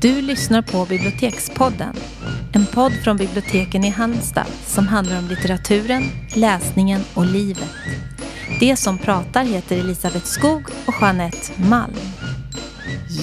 [0.00, 1.96] Du lyssnar på Bibliotekspodden.
[2.54, 6.02] En podd från biblioteken i Halmstad som handlar om litteraturen,
[6.34, 7.74] läsningen och livet.
[8.60, 11.94] Det som pratar heter Elisabeth Skog och Jeanette Malm.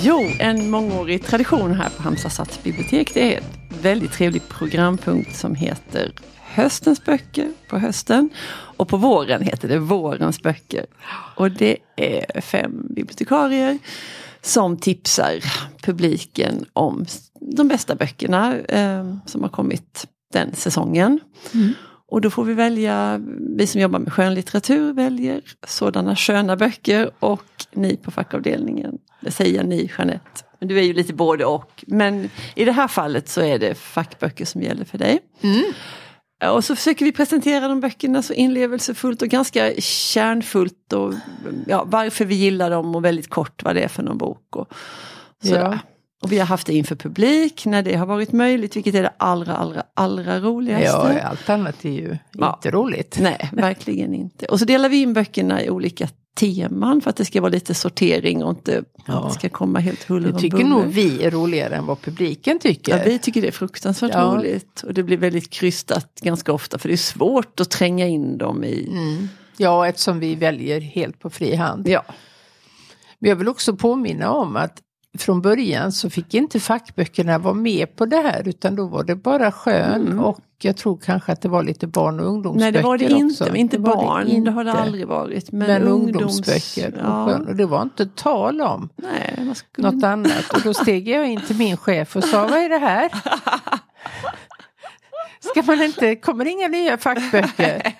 [0.04, 3.14] Jo, en mångårig tradition här på Halmstad stadsbibliotek.
[3.14, 8.30] Det är en väldigt trevlig programpunkt som heter Höstens böcker på hösten.
[8.50, 10.86] Och på våren heter det Vårens böcker.
[11.36, 13.80] Och det är fem bibliotekarier
[14.48, 15.44] som tipsar
[15.84, 17.06] publiken om
[17.42, 21.20] de bästa böckerna eh, som har kommit den säsongen.
[21.54, 21.74] Mm.
[22.10, 23.22] Och då får vi välja,
[23.58, 29.64] vi som jobbar med skönlitteratur väljer sådana sköna böcker och ni på fackavdelningen, det säger
[29.64, 31.84] ni Jeanette, men du är ju lite både och.
[31.88, 35.20] Men i det här fallet så är det fackböcker som gäller för dig.
[35.42, 35.64] Mm.
[36.46, 40.94] Och så försöker vi presentera de böckerna så inlevelsefullt och ganska kärnfullt.
[40.94, 41.14] Och,
[41.68, 44.56] ja, varför vi gillar dem och väldigt kort vad det är för någon bok.
[44.56, 44.68] Och,
[45.42, 45.80] ja.
[46.24, 49.14] och vi har haft det inför publik när det har varit möjligt, vilket är det
[49.18, 51.20] allra, allra, allra roligaste.
[51.22, 52.54] Ja, allt annat är ju ja.
[52.56, 53.18] inte roligt.
[53.22, 54.46] Nej, verkligen inte.
[54.46, 56.08] Och så delar vi in böckerna i olika
[56.38, 59.26] teman för att det ska vara lite sortering och inte ja.
[59.28, 62.98] det ska komma helt huller och tycker nog vi är roligare än vad publiken tycker.
[62.98, 64.22] Ja, vi tycker det är fruktansvärt ja.
[64.22, 64.84] roligt.
[64.84, 68.64] Och det blir väldigt krystat ganska ofta för det är svårt att tränga in dem
[68.64, 68.88] i...
[68.92, 69.28] Mm.
[69.58, 71.88] Ja, eftersom vi väljer helt på fri hand.
[71.88, 72.06] Ja.
[73.20, 74.82] Men jag vill också påminna om att
[75.18, 79.16] från början så fick inte fackböckerna vara med på det här utan då var det
[79.16, 80.20] bara skön mm.
[80.20, 83.06] och jag tror kanske att det var lite barn och ungdomsböcker Nej det var det
[83.06, 83.56] inte, också.
[83.56, 84.50] inte det barn, det, inte.
[84.50, 85.52] det, har det aldrig varit.
[85.52, 87.24] Men, men ungdomsböcker ja.
[87.24, 89.92] och, skön, och det var inte tal om Nej, skulle...
[89.92, 90.54] något annat.
[90.54, 93.12] Och då steg jag in till min chef och sa vad är det här?
[95.40, 97.94] Ska man inte, kommer det inga nya fackböcker?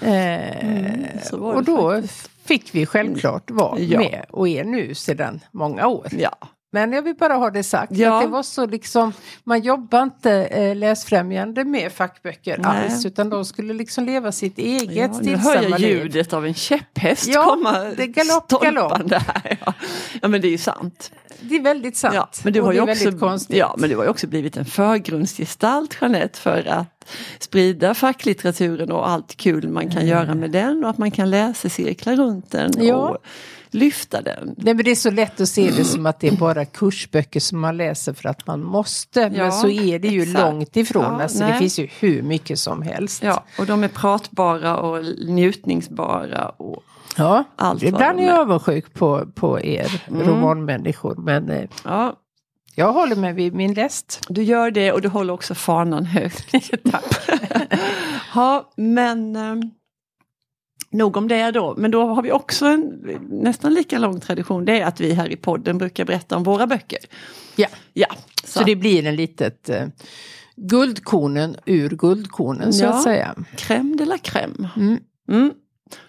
[0.00, 2.29] eh, mm, och då faktiskt.
[2.50, 3.98] Fick vi självklart vara ja.
[3.98, 6.08] med och är nu sedan många år.
[6.10, 6.36] Ja.
[6.72, 7.92] Men jag vill bara ha det sagt.
[7.92, 8.16] Ja.
[8.16, 9.12] Att det var så liksom,
[9.44, 12.84] man jobbar inte eh, läsfrämjande med fackböcker Nej.
[12.84, 15.70] alls utan de skulle liksom leva sitt eget ja, stillsamma liv.
[15.70, 19.12] Nu hör jag ljudet av en käpphäst ja, komma det galopp, galopp.
[19.12, 19.74] Här, ja.
[20.22, 21.12] ja men det är ju sant.
[21.40, 22.14] Det är väldigt sant.
[22.14, 25.96] Ja, men du har ju också, ja, men du har ju också blivit en förgrundsgestalt
[26.00, 26.99] Jeanette för att
[27.38, 30.08] sprida facklitteraturen och allt kul man kan mm.
[30.08, 32.70] göra med den och att man kan läsa cirklar runt den.
[32.78, 32.94] Ja.
[32.94, 33.16] Och,
[33.70, 34.54] lyfta den.
[34.56, 37.40] Nej, men det är så lätt att se det som att det är bara kursböcker
[37.40, 39.20] som man läser för att man måste.
[39.20, 40.40] Ja, men så är det ju exakt.
[40.40, 41.02] långt ifrån.
[41.02, 43.22] Ja, alltså, det finns ju hur mycket som helst.
[43.22, 46.48] Ja, och de är pratbara och njutningsbara.
[46.48, 46.82] Och
[47.16, 50.28] ja, allt ibland är jag avundsjuk på, på er mm.
[50.28, 51.14] romanmänniskor.
[51.14, 52.16] Men eh, ja.
[52.80, 54.20] Jag håller mig vid min läst.
[54.28, 56.52] Du gör det och du håller också fanan högt.
[56.90, 57.04] Tack.
[58.34, 59.36] ja, men...
[59.36, 59.54] Eh,
[60.92, 62.82] Nog om det då, men då har vi också en
[63.30, 64.64] nästan lika lång tradition.
[64.64, 66.98] Det är att vi här i podden brukar berätta om våra böcker.
[67.56, 68.06] Ja, ja
[68.44, 69.86] så, så det blir en litet eh,
[70.56, 73.34] guldkornen ur guldkornen så ja, att säga.
[73.56, 74.68] Crème de la crème.
[74.76, 74.98] Mm.
[75.28, 75.52] Mm.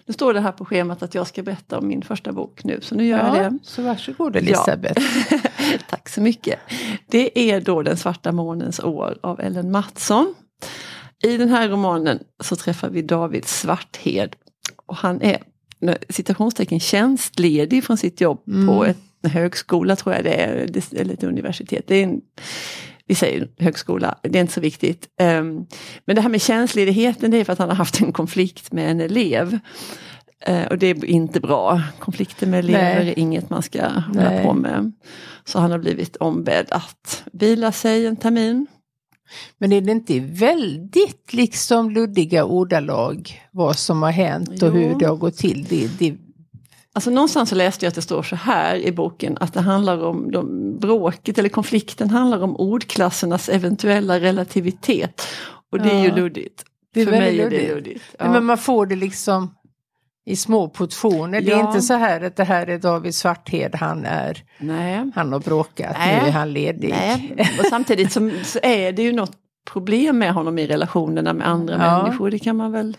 [0.06, 2.80] Nu står det här på schemat att jag ska berätta om min första bok nu,
[2.82, 3.58] så nu gör ja, jag det.
[3.62, 5.02] Så varsågod Elisabeth.
[5.30, 5.38] Ja.
[5.90, 6.58] Tack så mycket.
[7.06, 10.34] Det är då Den svarta månens år av Ellen Mattsson.
[11.22, 14.36] I den här romanen så träffar vi David Svarthed
[14.86, 15.38] och han är
[16.08, 18.66] citationstecken tjänstledig från sitt jobb mm.
[18.66, 20.68] på en högskola tror jag det är,
[21.00, 21.84] eller ett universitet.
[21.86, 22.20] Det är en,
[23.12, 25.08] vi säger högskola, det är inte så viktigt.
[25.20, 25.66] Um,
[26.04, 28.90] men det här med tjänstledigheten det är för att han har haft en konflikt med
[28.90, 29.58] en elev.
[30.48, 31.82] Uh, och det är inte bra.
[31.98, 33.08] Konflikter med elever Nej.
[33.08, 34.92] är inget man ska hålla på med.
[35.44, 38.66] Så han har blivit ombedd att vila sig en termin.
[39.58, 44.66] Men är det inte väldigt liksom luddiga ordalag vad som har hänt jo.
[44.66, 45.66] och hur det har gått till?
[45.68, 46.16] Det, det...
[46.94, 50.04] Alltså någonstans så läste jag att det står så här i boken att det handlar
[50.04, 55.22] om de, bråket eller konflikten handlar om ordklassernas eventuella relativitet.
[55.70, 55.94] Och det ja.
[55.94, 56.64] är ju luddigt.
[56.94, 57.62] Det är För mig luddigt.
[57.62, 58.04] är det luddigt.
[58.18, 58.32] Ja.
[58.32, 59.54] Men man får det liksom
[60.24, 61.40] i små portioner.
[61.40, 61.46] Ja.
[61.46, 65.10] Det är inte så här att det här är David Svarthed, han är Nej.
[65.14, 66.20] han har bråkat, Nej.
[66.22, 66.90] nu är han ledig.
[66.90, 67.50] Nej.
[67.60, 69.36] Och samtidigt så, så, är det ju något
[69.72, 72.02] problem med honom i relationerna med andra ja.
[72.02, 72.96] människor, det kan man väl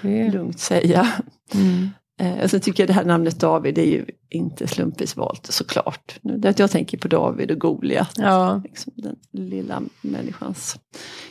[0.00, 0.30] det.
[0.30, 1.12] lugnt säga.
[1.54, 1.90] Mm.
[2.20, 6.18] Eh, sen tycker jag det här namnet David är ju inte slumpvis valt såklart.
[6.44, 8.14] Att jag tänker på David och Goliat.
[8.16, 8.60] Ja.
[8.64, 10.76] Liksom den lilla människans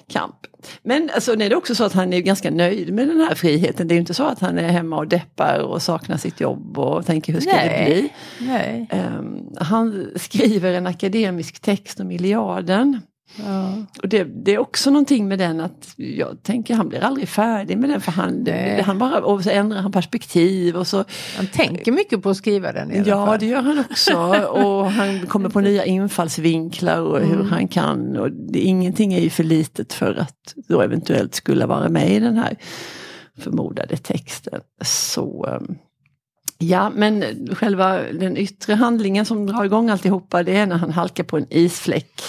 [0.07, 0.35] kamp.
[0.83, 3.87] Men alltså, det är också så att han är ganska nöjd med den här friheten.
[3.87, 7.05] Det är inte så att han är hemma och deppar och saknar sitt jobb och
[7.05, 7.69] tänker hur ska Nej.
[7.69, 8.09] det bli.
[8.47, 8.89] Nej.
[9.19, 13.01] Um, han skriver en akademisk text om Iliaden.
[13.35, 13.73] Ja.
[14.01, 17.77] Och det, det är också någonting med den att jag tänker han blir aldrig färdig
[17.77, 18.47] med den för han,
[18.83, 21.05] han bara, och så ändrar han perspektiv och så
[21.37, 23.39] Han tänker mycket på att skriva den i alla Ja fall.
[23.39, 24.13] det gör han också
[24.51, 27.47] och han kommer på nya infallsvinklar och hur Mm.
[27.51, 31.89] han kan och det, ingenting är ju för litet för att då eventuellt skulle vara
[31.89, 32.55] med i den här
[33.39, 34.61] förmodade texten.
[34.81, 35.75] Så um,
[36.57, 37.23] Ja men
[37.55, 41.45] själva den yttre handlingen som drar igång alltihopa det är när han halkar på en
[41.49, 42.21] isfläck.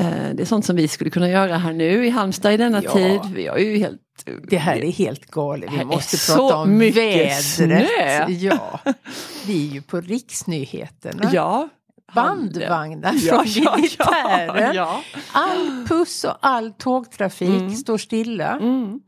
[0.00, 2.82] Eh, Det är sånt som vi skulle kunna göra här nu i Halmstad i denna
[2.82, 2.92] Ja.
[2.92, 3.20] tid.
[3.34, 4.00] Vi har ju helt
[4.48, 5.70] Det här är helt galet.
[5.78, 7.44] Vi måste prata så om vädret.
[7.44, 7.86] snö.
[8.28, 8.80] Ja.
[9.46, 11.30] Vi är ju på riksnyheterna.
[11.32, 11.68] Ja.
[12.14, 14.74] Bandvagnar Ja, från ja, militären.
[14.74, 15.02] Ja,
[15.32, 17.70] All puss och all tågtrafik Mm.
[17.70, 18.58] står stilla.
[18.60, 18.98] ja.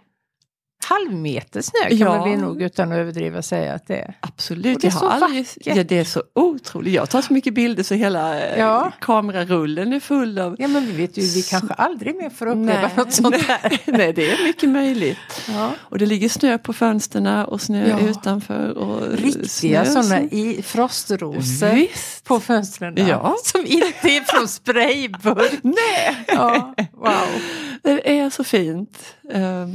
[0.91, 1.07] Mm.
[1.09, 2.19] Halvmeter snö kan Ja.
[2.19, 4.15] man väl nog utan att överdriva säga att det är.
[4.21, 6.95] Absolut, det är jag har aldrig, ja, det är så otroligt.
[6.95, 8.93] Jag tar så mycket bilder så hela eh, Ja.
[9.01, 10.57] kamerarullen är full av...
[10.59, 12.91] Ja men vi vet ju, vi kanske aldrig mer får uppleva Nej.
[12.97, 13.81] något sånt här.
[13.85, 15.19] Nej, det är mycket möjligt.
[15.49, 15.71] Ja.
[15.79, 18.01] Och det ligger snö på fönsterna och snö Ja.
[18.09, 18.71] utanför.
[18.79, 22.25] Och Riktiga sådana i frostrosor Visst.
[22.25, 22.95] på fönstren.
[23.09, 23.37] Ja.
[23.45, 25.53] Som inte är från sprayburk.
[25.63, 26.27] Nej,
[26.93, 27.13] wow.
[27.83, 28.99] det är så fint.
[29.33, 29.75] Ehm,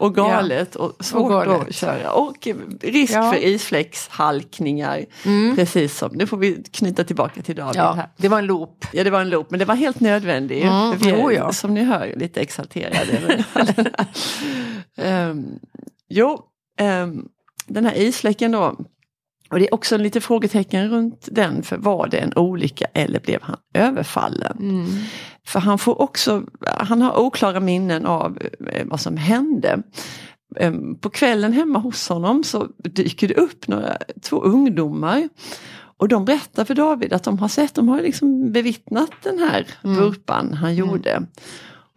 [0.00, 1.68] och galet och svårt galet.
[1.68, 2.12] att köra.
[2.12, 2.48] Och
[2.80, 3.32] risk Ja.
[3.32, 5.04] för isfläckshalkningar.
[5.24, 5.56] Mm.
[5.56, 7.96] Precis som, nu får vi knyta tillbaka till David här.
[7.96, 8.86] Ja, det var en loop.
[8.92, 10.62] Ja det var en loop men det var helt nödvändig.
[10.62, 11.52] Mm, vi är, jo, ja.
[11.52, 13.44] Som ni hör lite exalterade.
[15.30, 15.58] um,
[16.08, 16.40] jo,
[16.78, 17.28] ehm,
[17.66, 18.76] den här isfläcken då.
[19.50, 21.62] Och det är också lite frågetecken runt den.
[21.62, 24.56] För var det en olycka eller blev han överfallen?
[25.50, 25.62] Mm.
[25.62, 28.38] För han får också, han har oklara minnen av
[28.72, 29.82] eh, vad som hände.
[30.56, 35.28] Em, På kvällen hemma hos honom så dyker det upp några, två ungdomar.
[35.98, 39.66] Och de berättar för David att de har sett, de har liksom bevittnat den här
[39.84, 39.96] Mm.
[39.96, 41.26] vurpan han gjorde.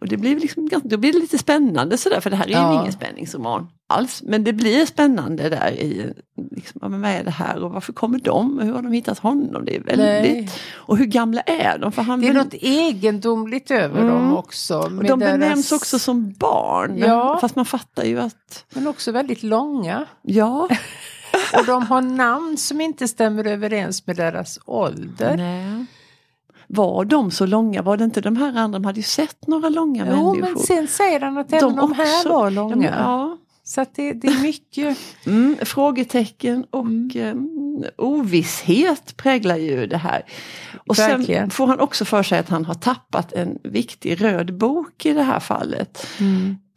[0.04, 2.54] Och det blir liksom, då blir det lite spännande sådär, för det här är ju
[2.54, 2.80] Ja.
[2.80, 4.22] ingen spänningsroman alls.
[4.26, 6.12] Men det blir spännande där i,
[6.50, 8.58] liksom, ja, men vad är det här och varför kommer de?
[8.58, 9.64] Och hur har de hittat honom?
[9.64, 10.50] Det är väldigt, Nej.
[10.74, 11.92] och hur gamla är de?
[11.92, 14.14] För han Det är väl- något egendomligt över Mm.
[14.14, 14.78] dem också.
[14.78, 16.98] och de deras- benämns också som barn.
[16.98, 17.38] Ja.
[17.40, 20.06] Fast man fattar ju att, Men också väldigt långa.
[20.22, 20.68] ja.
[21.58, 25.36] Och de har namn som inte stämmer överens med deras ålder.
[25.36, 25.86] Nej.
[26.74, 27.82] Var de så långa?
[27.82, 28.78] Var det inte de här andra?
[28.78, 30.40] De hade ju sett några långa Jo, människor.
[30.54, 32.76] men sen säger han att även de, här också- var långa.
[32.76, 33.36] men, ja.
[33.66, 34.98] Så det, det är mycket.
[35.26, 37.10] Mm, frågetecken och Mm.
[37.16, 40.22] eh, ovisshet präglar ju det här.
[40.88, 41.50] Och sen Verkligen.
[41.50, 45.22] får han också för sig att han har tappat en viktig röd bok i det
[45.22, 46.06] här fallet.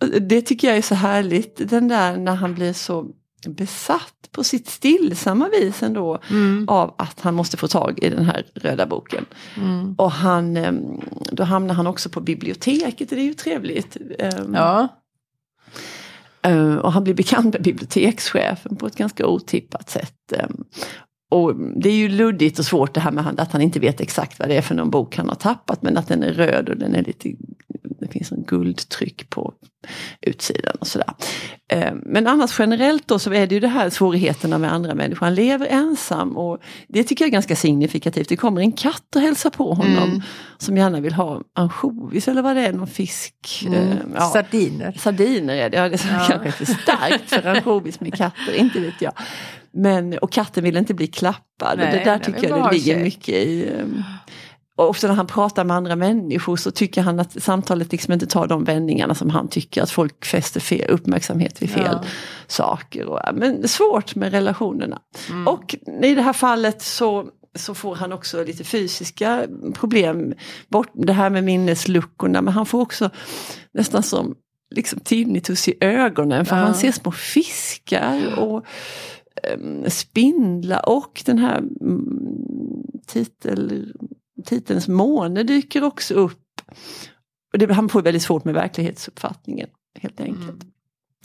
[0.02, 3.06] Och Det tycker jag är så härligt, den där när han blir så
[3.48, 6.66] besatt på sitt stillsamma vis ändå Mm.
[6.69, 9.25] av att han måste få tag i den här röda boken.
[9.57, 9.95] Mm.
[9.98, 10.72] Och han, eh,
[11.31, 13.98] då hamnar han också på biblioteket, och det är ju trevligt.
[14.19, 14.88] Eh, Ja.
[16.42, 20.34] Eh, Och han blir bekant med bibliotekschefen på ett ganska otippat sätt.
[21.31, 24.01] Eh, Och det är ju luddigt och svårt det här med att han inte vet
[24.01, 26.69] exakt vad det är för någon bok han har tappat men att den är röd
[26.69, 27.29] och den är lite,
[28.00, 29.53] det finns en guldtryck på
[30.21, 31.13] utsidan och sådär.
[31.71, 35.25] Eh, Men annars generellt då så är det ju det här svårigheterna med andra människor.
[35.25, 36.57] Han lever ensam och
[36.88, 38.29] det tycker jag är ganska signifikativt.
[38.29, 40.21] Det kommer en katt och hälsar på honom Mm.
[40.57, 43.35] som gärna vill ha ansjovis eller vad det är, någon fisk.
[43.68, 43.97] Eh, Mm.
[44.15, 44.21] ja.
[44.21, 44.91] Sardiner.
[45.00, 46.25] Sardiner är det, ja, det är Ja.
[46.27, 49.13] kanske inte starkt för ansjovis med katter, inte vet jag.
[49.74, 51.77] Men, och katten vill inte bli klappad.
[51.77, 53.69] Nej, och det där tycker jag det ligger mycket i.
[53.81, 54.03] um,
[54.75, 58.27] Och också när han pratar med andra människor så tycker han att samtalet liksom inte
[58.27, 62.03] tar de vändningarna som han tycker att folk fäster fel, uppmärksamhet vid fel Ja.
[62.47, 63.05] saker.
[63.05, 65.00] Och, men svårt med relationerna.
[65.29, 65.47] Mm.
[65.47, 70.33] Och i det här fallet så så får han också lite fysiska problem.
[70.69, 73.09] Bort det här med minnesluckorna men han får också
[73.74, 74.36] nästan som
[74.75, 76.62] liksom tinnitus i ögonen för Ja.
[76.62, 78.65] han ser små fiskar och
[79.44, 83.94] Ehm, spindlar och den här mm, titel,
[84.46, 86.62] titelns måne dyker också upp.
[87.53, 89.70] Och det, han får väldigt svårt med verklighetsuppfattningen
[90.01, 90.63] helt enkelt.
[90.63, 90.72] Mm.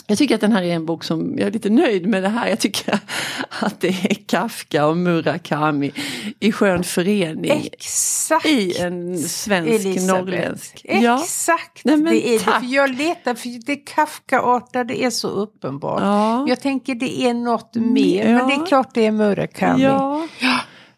[0.06, 2.28] Jag tycker att den här är en bok som, jag är lite nöjd med det
[2.28, 2.49] här.
[2.49, 2.99] Jag tycker
[3.61, 5.92] att det är Kafka och Murakami
[6.40, 7.50] i skön förening.
[7.73, 8.47] Exakt!
[8.47, 10.06] I en svensk Elisabeth.
[10.06, 10.80] norrländsk.
[10.88, 11.85] Ja, Exakt!
[11.85, 12.44] Nej, men det är det.
[12.44, 12.61] tack.
[12.64, 16.00] För jag letar, för det Kafka-artade är så uppenbart.
[16.02, 18.47] ja, Jag tänker det är något mer, men Ja.
[18.47, 19.82] det är klart det är Murakami.
[19.82, 20.26] ja,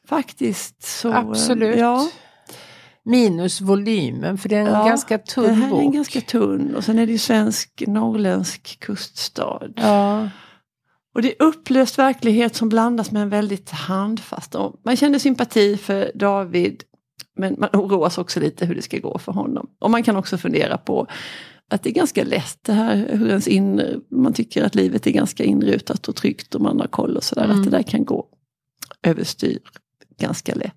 [0.09, 0.83] faktiskt.
[0.83, 1.79] Så, Absolut.
[1.79, 2.09] Ja,
[3.05, 5.83] Minus volymen, för det är en Ja, ganska det tunn här är bok.
[5.83, 9.69] en ganska tunn och sen är det ju svensk norrländsk kuststad.
[9.77, 10.29] Ja.
[11.15, 14.55] Och det är upplöst verklighet som blandas med en väldigt handfast.
[14.85, 16.83] Man känner sympati för David
[17.37, 19.67] Men man oroas också lite hur det ska gå för honom.
[19.81, 21.07] Och man kan också fundera på
[21.71, 25.11] att det är ganska lätt det här hur ens inre, man tycker att livet är
[25.11, 27.45] ganska inrutat och tryggt och man har koll och sådär.
[27.45, 27.59] Mm.
[27.59, 28.27] Att det där kan gå
[29.03, 29.59] överstyr
[30.21, 30.73] ganska lätt.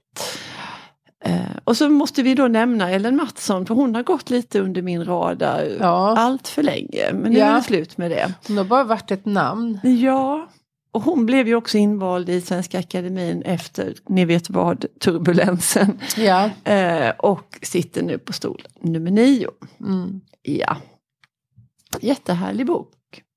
[1.25, 4.81] Eh, och så måste vi då nämna Ellen Mattsson för hon har gått lite under
[4.81, 6.15] min radar Ja.
[6.17, 7.13] allt för länge.
[7.13, 7.45] Men nu Ja.
[7.45, 8.33] är det slut med det.
[8.47, 9.79] Hon har bara varit ett namn.
[9.83, 10.50] Ja,
[10.91, 16.00] och hon blev ju också invald i Svenska Akademin efter, ni vet vad, turbulensen.
[16.17, 16.50] Ja.
[16.63, 19.50] Eh, och sitter nu på stol nummer nio.
[19.79, 20.21] Mm.
[20.41, 20.77] Ja.
[22.00, 22.93] Jättehärlig bok.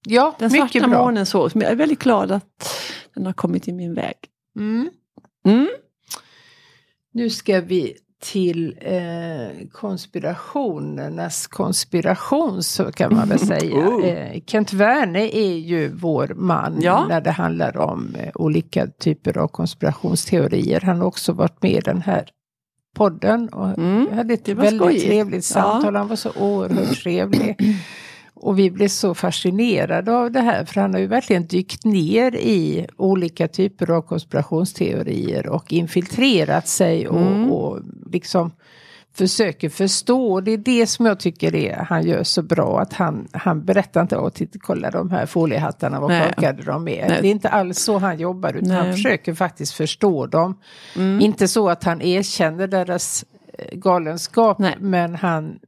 [0.06, 0.98] Ja, Den mycket svarta bra.
[1.04, 2.74] månen så, som jag är väldigt glad att
[3.14, 4.14] den har kommit i min väg.
[4.58, 4.90] Mm.
[5.46, 5.68] Mm.
[7.12, 13.88] Nu ska vi till eh, konspirationernas konspiration så kan man väl säga.
[13.88, 14.04] Oh.
[14.04, 17.06] Eh, Kent Werne är ju vår man Ja.
[17.08, 20.80] när det handlar om eh, olika typer av konspirationsteorier.
[20.80, 22.28] Han har också varit med i den här
[22.96, 25.04] podden och Mm, hade ett väldigt skojigt.
[25.06, 25.94] trevligt samtal.
[25.94, 25.98] Ja.
[26.00, 27.56] Han var så oerhört trevlig.
[28.42, 32.34] Och vi blev så fascinerade av det här för han har ju verkligen dykt ner
[32.36, 37.50] i olika typer av konspirationsteorier och infiltrerat sig och, Mm.
[37.50, 37.78] och
[38.12, 38.50] liksom
[39.14, 40.40] försöker förstå.
[40.40, 42.80] Det är det som jag tycker är, han gör så bra.
[42.80, 47.08] Att han, han berättar inte att titta, kolla de här foliehattarna, vad korkade de är.
[47.08, 47.18] Nej.
[47.22, 48.92] Det är inte alls så han jobbar utan han Nej.
[48.92, 50.58] försöker faktiskt förstå dem.
[50.96, 51.20] Mm.
[51.20, 53.24] Inte så att han erkänner deras
[53.58, 54.76] eh, galenskap Nej.
[54.80, 55.58] men han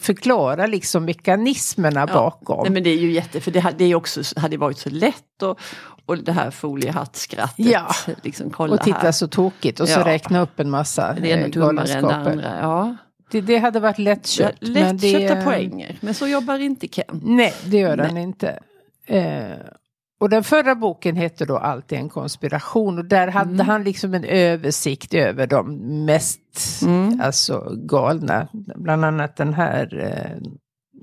[0.00, 2.62] förklarar liksom mekanismerna bakom.
[2.62, 5.42] Nej, men det är ju jätte, för det hade ju också hade varit så lätt
[5.42, 5.58] och,
[6.06, 7.66] och det här foliehattskrattet.
[7.66, 7.86] Ja.
[8.22, 9.12] Liksom, kolla och titta här.
[9.12, 10.06] så tokigt och så Ja.
[10.06, 12.58] räkna upp en massa Det eh, dummare än det andra.
[12.60, 12.96] Ja.
[13.30, 14.62] Det, det hade varit lättköpt.
[14.62, 17.20] men det- Lättköpta poänger, men så jobbar inte Ken.
[17.24, 18.58] Nej, det gör han inte.
[19.06, 19.42] Eh,
[20.20, 23.66] och den förra boken hette då Allt är en konspiration och där hade Mm.
[23.66, 26.40] han liksom en översikt över de mest
[26.82, 27.20] Mm.
[27.20, 28.48] alltså, galna.
[28.76, 30.48] Bland annat den här eh,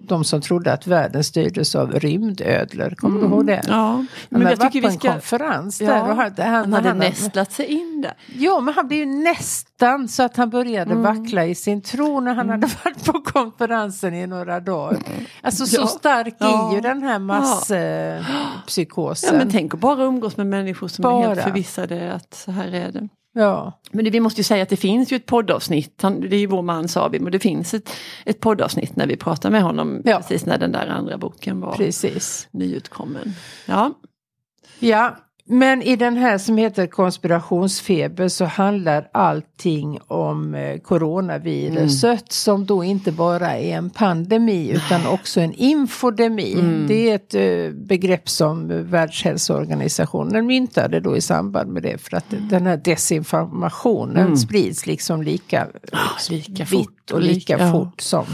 [0.08, 2.90] de som trodde att världen styrdes av rymdödlor.
[2.90, 3.62] Kommer du ihåg det?
[3.68, 5.12] Ja, Han men hade jag varit tycker på vi en ska...
[5.12, 6.02] konferens Ja, där.
[6.10, 8.14] Och han, han, Han hade han- nästlat sig in där.
[8.38, 11.04] Ja, men han blev ju nästan så att han började Mm.
[11.04, 14.98] vackla i sin tro när han hade varit på konferensen i några dagar.
[15.42, 15.88] Alltså så Ja.
[15.88, 16.72] stark Ja.
[16.72, 19.30] är ju den här masspsykosen.
[19.34, 21.28] Ja, men tänk att bara umgås med människor som är Bara.
[21.28, 23.08] helt förvissade att så här är det.
[23.34, 23.80] Ja.
[23.92, 26.40] Men det, vi måste ju säga att det finns ju ett poddavsnitt, han, det är
[26.40, 27.90] ju vår man vi, men det finns ett,
[28.26, 30.18] ett poddavsnitt när vi pratar med honom Ja.
[30.18, 32.48] precis när den där andra boken var Precis.
[32.52, 33.34] nyutkommen.
[33.66, 33.94] Ja,
[34.80, 42.26] Ja, men i den här som heter konspirationsfeber så handlar allting om eh, coronaviruset Mm.
[42.30, 46.54] som då inte bara är en pandemi utan också en infodemi.
[46.54, 46.88] Mm.
[46.88, 52.26] Det är ett eh, begrepp som Världshälsoorganisationen myntade då i samband med det för att
[52.30, 55.76] den här desinformationen sprids liksom lika, Mm.
[56.30, 57.72] lika vitt och lika lika- ja.
[57.72, 58.26] fort som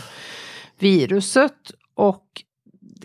[0.80, 1.54] viruset.
[1.96, 2.24] Och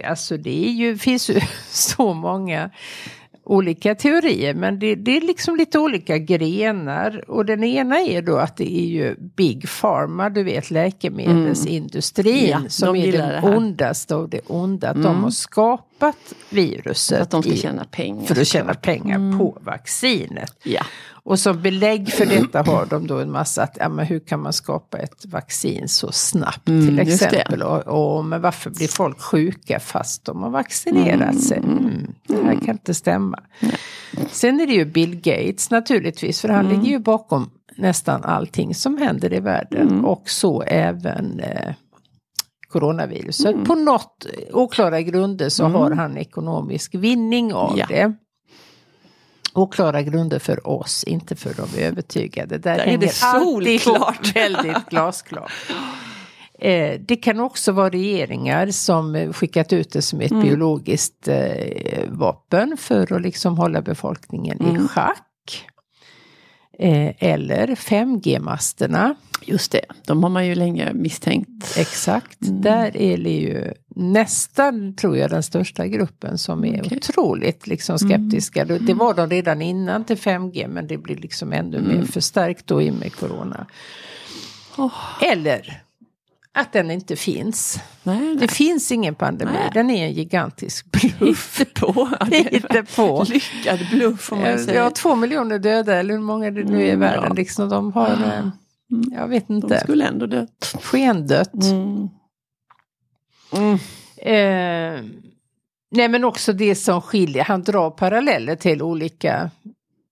[0.05, 2.71] alltså det är ju, finns ju så många
[3.47, 8.37] olika teorier men det, det är liksom lite olika grenar och den ena är då
[8.37, 12.63] att det är ju Big Pharma, du vet läkemedelsindustrin Mm.
[12.65, 13.31] Ja, som de är den.
[13.31, 13.57] Mm.
[13.57, 14.89] ondaste av det onda.
[14.91, 16.17] Att de har skapat
[16.51, 18.25] viruset för att de ska i- tjäna pengar.
[18.27, 19.39] för att tjäna pengar Mm.
[19.39, 20.53] på vaccinet.
[20.63, 20.83] Ja,
[21.27, 24.41] Och som belägg för detta har de då en massa att, ja, men hur kan
[24.43, 27.63] man skapa ett vaccin så snabbt Mm, till exempel.
[27.63, 31.59] Och, och men varför blir folk sjuka fast de har vaccinerat sig?
[31.59, 33.39] Mm, det här kan inte stämma.
[34.31, 36.73] Sen är det ju Bill Gates naturligtvis för han Mm.
[36.81, 39.89] ligger ju bakom nästan allting som händer i världen.
[39.89, 40.05] Mm.
[40.05, 41.75] Och så även eh,
[42.69, 43.55] coronaviruset.
[43.55, 43.65] Mm.
[43.65, 47.87] På något oklara grunder så har han ekonomisk vinning av Ja.
[47.89, 48.13] det.
[49.55, 52.59] Oklara grunder för oss, inte för de övertygade.
[52.59, 54.37] Där, Där är det solklart.
[54.37, 55.53] väldigt glasklart.
[56.59, 60.43] Eh, det kan också vara regeringar som skickat ut det som ett Mm.
[60.43, 64.85] biologiskt eh, vapen för att liksom hålla befolkningen Mm.
[64.85, 65.67] i schack.
[66.79, 69.15] Eh, eller 5G-masterna.
[69.47, 69.85] Just det.
[70.07, 71.79] De har man ju länge misstänkt.
[71.79, 72.43] Exakt.
[72.43, 72.61] Mm.
[72.63, 76.97] Där är det ju nästan, tror jag, den största gruppen som är Okej.
[76.99, 78.65] otroligt liksom, skeptiska.
[78.65, 82.67] Det- Det var de redan innan till 5G men det blir liksom ännu mer förstärkt
[82.67, 83.67] då i med corona.
[84.77, 84.93] Åh.
[85.23, 85.81] Eller
[86.57, 87.79] att den inte finns.
[88.03, 88.37] Nej, nej.
[88.37, 89.71] Det finns ingen pandemi, Nej.
[89.75, 91.59] den är en gigantisk bluff.
[91.61, 92.09] Hittepå.
[92.21, 93.25] Ja, Hittepå.
[93.29, 94.83] Lyckad bluff får man Jag säga.
[94.83, 97.25] har två miljoner döda eller hur många det nu är i Mm, världen.
[97.29, 97.35] ja.
[97.35, 98.49] Liksom, de har, eh,
[99.13, 100.47] jag vet De inte, skulle ändå dö.
[100.83, 101.55] skendött.
[101.65, 102.09] Mm.
[103.53, 103.75] Mm.
[104.17, 105.05] Eh,
[105.91, 109.51] nej men också det som skiljer, han drar paralleller till olika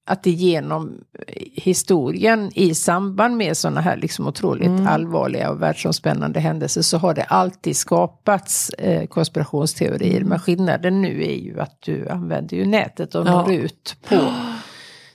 [0.06, 1.04] att det genom
[1.52, 4.86] historien i samband med sådana här liksom otroligt Mm.
[4.86, 10.16] allvarliga och världsomspännande händelser så har det alltid skapats eh, konspirationsteorier.
[10.16, 10.28] Mm.
[10.28, 13.42] Men skillnaden nu är ju att du använder ju nätet och Ja.
[13.42, 14.32] når ut på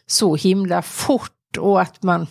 [0.06, 2.28] så himla fort och att man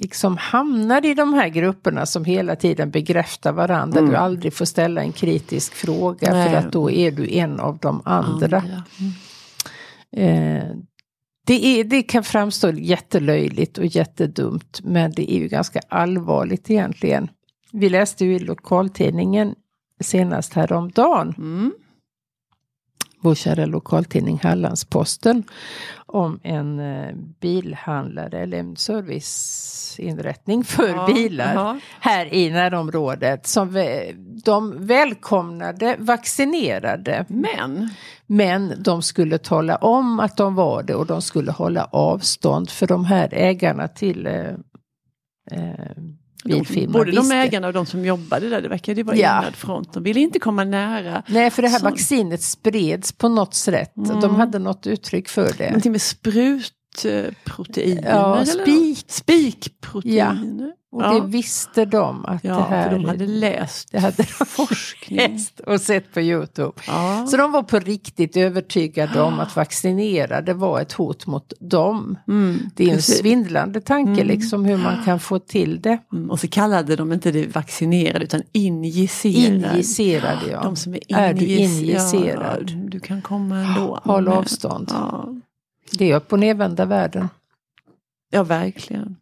[0.00, 4.00] liksom hamnar i de här grupperna som hela tiden bekräftar varandra.
[4.00, 6.38] Du aldrig får ställa en kritisk fråga Mm.
[6.38, 6.50] Nej.
[6.50, 8.56] för att då är du en av de andra.
[8.58, 8.82] Andra.
[10.16, 10.64] Eh,
[11.46, 17.28] det, är, det kan framstå jättelöjligt och jättedumt men det är ju ganska allvarligt egentligen.
[17.72, 19.54] Vi läste ju i lokaltidningen
[20.00, 21.72] senast häromdagen, Mm.
[23.20, 25.44] Vår kära lokaltidning Hallandsposten,
[26.06, 31.78] om en eh, bilhandlare eller en serviceinrättning för Ja, bilar ja.
[32.00, 33.72] här i närområdet som
[34.44, 37.90] de välkomnade vaccinerade Men,
[38.26, 42.86] men de skulle tala om att de var det och de skulle hålla avstånd för
[42.86, 44.54] de här ägarna till eh,
[46.44, 46.92] bilfirman.
[46.92, 49.42] både de ägarna och de som jobbade där, det verkade vara Ja.
[49.42, 49.92] enad front.
[49.92, 51.22] De ville inte komma nära.
[51.28, 51.92] Nej, för det här Sånt.
[51.92, 53.96] vaccinet spreds på något sätt.
[53.96, 54.20] Mm.
[54.20, 55.64] De hade något uttryck för det.
[55.66, 56.02] Någonting med
[56.96, 58.10] sprutproteiner.
[58.10, 59.04] Ja, spik.
[59.08, 60.72] Spikproteiner.
[60.92, 61.12] Och Ja.
[61.12, 62.88] det visste de att Ja, det här...
[62.90, 65.16] för de hade läst det hade de forskning.
[65.18, 66.72] läst och sett på Youtube.
[66.86, 67.26] Ja.
[67.30, 72.18] Så de var på riktigt övertygade om att vaccinerade var ett hot mot dem.
[72.28, 73.18] Mm, Det är en precis.
[73.18, 75.98] svindlande tanke liksom hur man kan få till det.
[76.12, 79.54] Mm, och så kallade de inte det vaccinerade utan injicerade.
[79.72, 80.62] Injicerade ja.
[80.62, 82.70] De som är, Är du injic- injicerad?
[82.70, 84.00] Ja, du kan komma ändå.
[84.04, 84.88] Håll avstånd.
[84.92, 85.28] Ja,
[85.92, 87.28] Det är upp och nervända världen.
[88.30, 89.16] ja verkligen.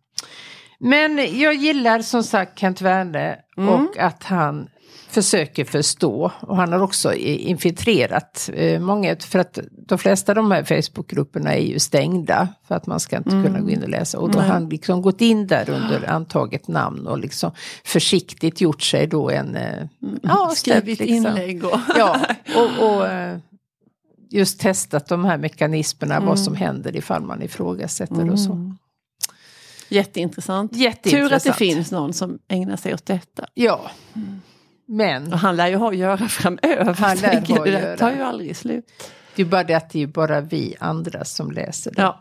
[0.80, 3.68] Men jag gillar som sagt Kent Werne Mm.
[3.74, 4.68] och att han
[5.08, 6.32] försöker förstå.
[6.40, 9.58] Och han har också infiltrerat eh, många, för att
[9.88, 12.48] de flesta av de här Facebookgrupperna är ju stängda.
[12.68, 14.18] För att man ska inte kunna gå in och läsa.
[14.18, 14.54] Och då har Mm.
[14.54, 17.50] Han liksom gått in där under antaget namn och liksom
[17.84, 19.56] försiktigt gjort sig då en...
[19.56, 19.84] eh,
[20.22, 21.14] Ja, Skrivit liksom.
[21.16, 21.78] inlägg och...
[21.96, 22.20] Ja,
[22.56, 23.38] och, och eh,
[24.30, 28.74] just testat de här mekanismerna, vad som händer ifall man ifrågasätter och så.
[29.88, 30.76] Jätteintressant.
[30.76, 31.30] Jätteintressant.
[31.30, 33.46] Tur att det finns någon som ägnar sig åt detta.
[33.54, 33.90] Ja.
[34.86, 36.94] Men Och han lär ju ha att göra framöver.
[36.94, 37.96] Han lär ha att det göra.
[37.96, 38.84] tar ju aldrig slut.
[39.36, 42.02] det är bara det att det är bara vi andra som läser det.
[42.02, 42.20] Ja,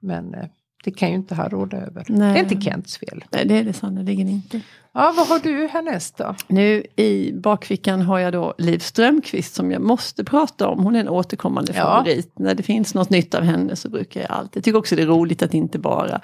[0.00, 0.44] Men eh,
[0.84, 2.04] det kan ju inte han råda över.
[2.08, 2.32] Nej.
[2.32, 3.24] Det är inte Kents fel.
[3.30, 4.60] nej, det är det sannerligen inte.
[4.92, 6.34] Ja, vad har du härnäst då?
[6.48, 10.82] Nu i bakfickan har jag då Liv Strömquist som jag måste prata om.
[10.84, 11.82] Hon är en återkommande Ja.
[11.82, 12.38] favorit.
[12.38, 14.56] När det finns något nytt av henne så brukar jag alltid.
[14.56, 16.20] Jag tycker också det är roligt att inte bara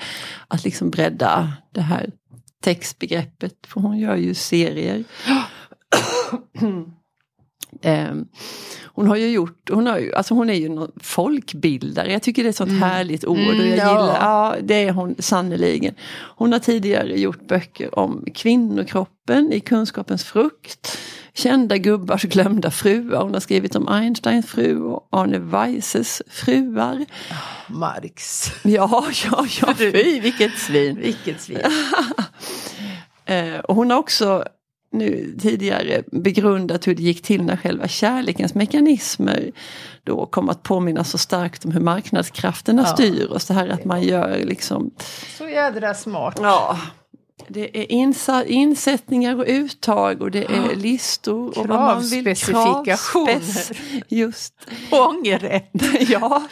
[0.49, 2.11] att liksom bredda det här
[2.65, 3.55] textbegreppet.
[3.67, 5.05] För hon gör ju serier.
[7.83, 8.25] Ehm,
[8.85, 12.13] hon har ju gjort, hon, har ju, alltså hon är ju någon folkbildare.
[12.13, 13.39] Jag tycker det är ett sånt härligt ord.
[13.39, 13.91] och Mm, jag ja.
[13.91, 15.95] gillar, ja det är hon sannerligen.
[16.37, 20.99] Hon har tidigare gjort böcker om kvinnokroppen i Kunskapens frukt.
[21.37, 23.23] Kända gubbars glömda fruar.
[23.23, 27.05] Hon har skrivit om Einsteins fru och Arne Weisses fruar.
[27.69, 28.51] Marx.
[28.63, 30.97] Ja, ja, ja, fy vilket svin.
[30.97, 31.59] Vilket svin.
[33.27, 34.45] Eh, och hon har också
[34.95, 39.53] nu tidigare begrundat hur det gick till när själva kärlekens mekanismer
[40.05, 42.93] då kom att påminna så starkt om hur marknadskrafterna Ja.
[42.95, 43.45] styr oss.
[43.47, 44.91] Det här att man gör liksom
[45.39, 46.39] Så jädra smart.
[46.43, 46.79] Ja.
[47.49, 51.59] Det är insa- insättningar och uttag och det är listor.
[51.59, 52.25] Och vad man vill.
[52.25, 53.77] Kravspecifikationer.
[54.09, 54.55] Just.
[54.91, 55.71] Ångerrätt.
[56.09, 56.43] ja.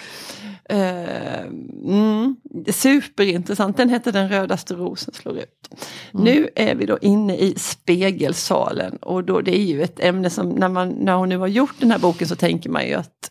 [0.69, 2.37] Eh, mm,
[2.73, 5.69] superintressant, den hette Den rödaste rosen slår ut.
[6.13, 10.49] Nu är vi då inne i spegelsalen och då det är ju ett ämne som
[10.49, 13.31] när, man, när hon nu har gjort den här boken så tänker man ju att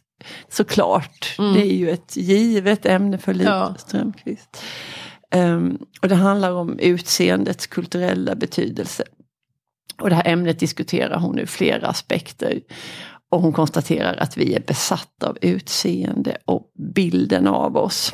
[0.49, 3.75] såklart, det är ju ett givet ämne för Liv Ja.
[3.77, 4.63] Strömquist.
[5.31, 9.03] Ehm, och det handlar om utseendets kulturella betydelse.
[10.01, 12.61] Och det här ämnet diskuterar hon ur flera aspekter.
[13.31, 18.13] Och hon konstaterar att vi är besatta av utseende och bilden av oss.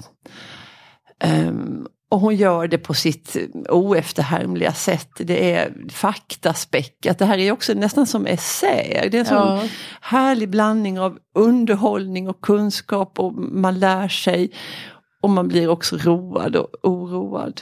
[1.19, 3.37] Ehm, och hon gör det på sitt
[3.69, 5.09] oefterhärmliga sätt.
[5.19, 7.19] Det är faktaspäckat.
[7.19, 9.09] Det här är också nästan som essäer.
[9.09, 9.63] Det är en sån Ja.
[10.01, 14.51] härlig blandning av underhållning och kunskap och man lär sig.
[15.21, 17.61] Och man blir också road och oroad.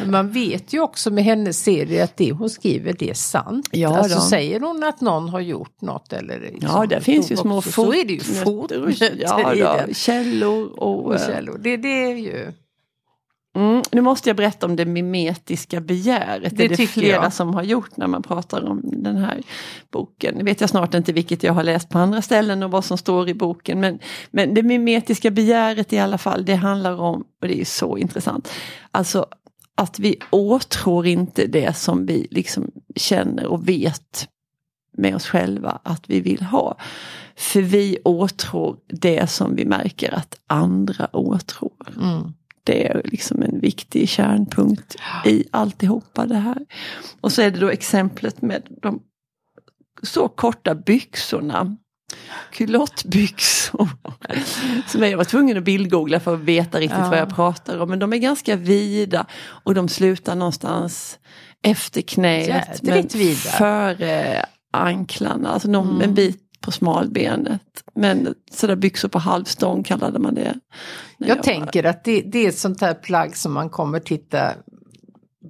[0.00, 3.68] Men man vet ju också med hennes serie att det hon skriver det är sant.
[3.72, 4.20] Ja, alltså då.
[4.20, 7.70] säger hon att någon har gjort något eller liksom Ja, där finns ju små också,
[7.70, 11.06] Så är det ju fotnötter ja, då, källor och...
[11.06, 11.58] Och eh, källor.
[11.58, 12.52] Det, det är ju...
[13.58, 16.56] Mm, nu måste jag berätta om det mimetiska begäret.
[16.56, 17.32] Det är det flera jag.
[17.32, 19.42] som har gjort när man pratar om den här
[19.92, 20.34] boken.
[20.34, 22.98] Nu vet jag snart inte vilket jag har läst på andra ställen och vad som
[22.98, 23.80] står i boken.
[23.80, 23.98] Men,
[24.30, 28.52] men det mimetiska begäret i alla fall, det handlar om, och det är så intressant,
[28.90, 29.26] alltså
[29.78, 34.28] att vi åtrår inte det som vi liksom känner och vet
[34.96, 36.76] med oss själva att vi vill ha.
[37.36, 41.94] För vi åtrår det som vi märker att andra åtrår.
[41.96, 42.32] Mm.
[42.64, 46.66] Det är liksom en viktig kärnpunkt i alltihopa det här.
[47.20, 49.02] Och så är det då exemplet med de
[50.02, 51.76] så korta byxorna.
[52.52, 53.88] Culottbyxor.
[54.86, 57.10] Som jag var tvungen att bildgoogla för att veta riktigt Ja.
[57.10, 57.88] vad jag pratar om.
[57.90, 61.18] Men de är ganska vida och de slutar någonstans
[61.62, 62.48] efter knät.
[62.48, 63.34] Jädrigt men vida.
[63.36, 66.02] före anklarna, alltså någon, Mm.
[66.02, 67.62] en bit på smalbenet.
[67.94, 70.54] Men sådär byxor på halvstång kallade man det.
[71.18, 74.52] Jag var- tänker att det, det är ett sånt här plagg som man kommer titta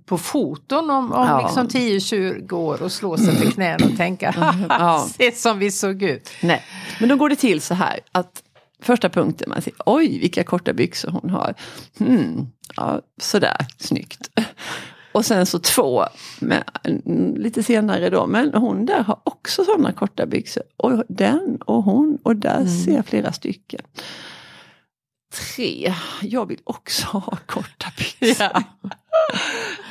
[0.07, 1.40] på foton om, om Ja.
[1.42, 4.35] liksom 10-20 år och slå sig för knän och tänka
[4.68, 5.09] Ja.
[5.16, 6.31] se som vi såg ut.
[6.42, 6.62] Nej,
[7.01, 8.42] men då går det till så här att
[8.83, 11.55] första punkten man ser, oj vilka korta byxor hon har.
[11.98, 12.46] Hmm,
[12.77, 14.31] ja, sådär, snyggt.
[15.12, 16.05] Och sen så två,
[16.40, 20.62] men, mm, lite senare då, men hon där har också sådana korta byxor.
[20.77, 23.81] Och den och hon och där ser jag flera stycken.
[25.33, 28.49] Tre, jag vill också ha korta byxor.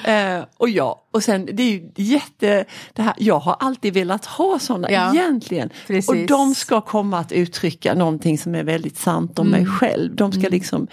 [0.04, 4.26] Eh, och ja, och sen det är ju jätte, det här, jag har alltid velat
[4.26, 5.70] ha sådana Ja, egentligen.
[5.88, 6.10] precis.
[6.10, 9.74] Och de ska komma att uttrycka någonting som är väldigt sant om mig Mm.
[9.74, 10.16] själv.
[10.16, 10.88] De ska liksom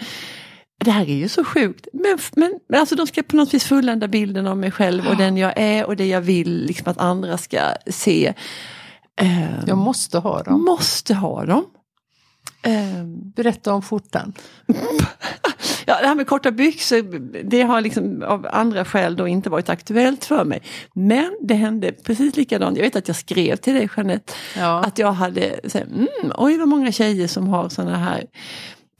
[0.85, 1.87] det här är ju så sjukt.
[1.93, 5.17] Men, men, men alltså de ska på något vis fullända bilden av mig själv och
[5.17, 8.33] den jag är och det jag vill liksom att andra ska se.
[9.21, 10.63] Eh, Jag måste ha dem.
[10.65, 11.65] måste ha dem.
[12.61, 13.03] Eh,
[13.35, 14.33] Berätta om skjortan.
[15.87, 19.69] Ja, det här med korta byxor, det har liksom av andra skäl då inte varit
[19.69, 20.61] aktuellt för mig.
[20.93, 22.77] Men det hände precis likadant.
[22.77, 24.79] Jag vet att jag skrev till dig Jeanette, Ja.
[24.83, 28.25] att jag hade, så här, mm, oj vad många tjejer som har såna här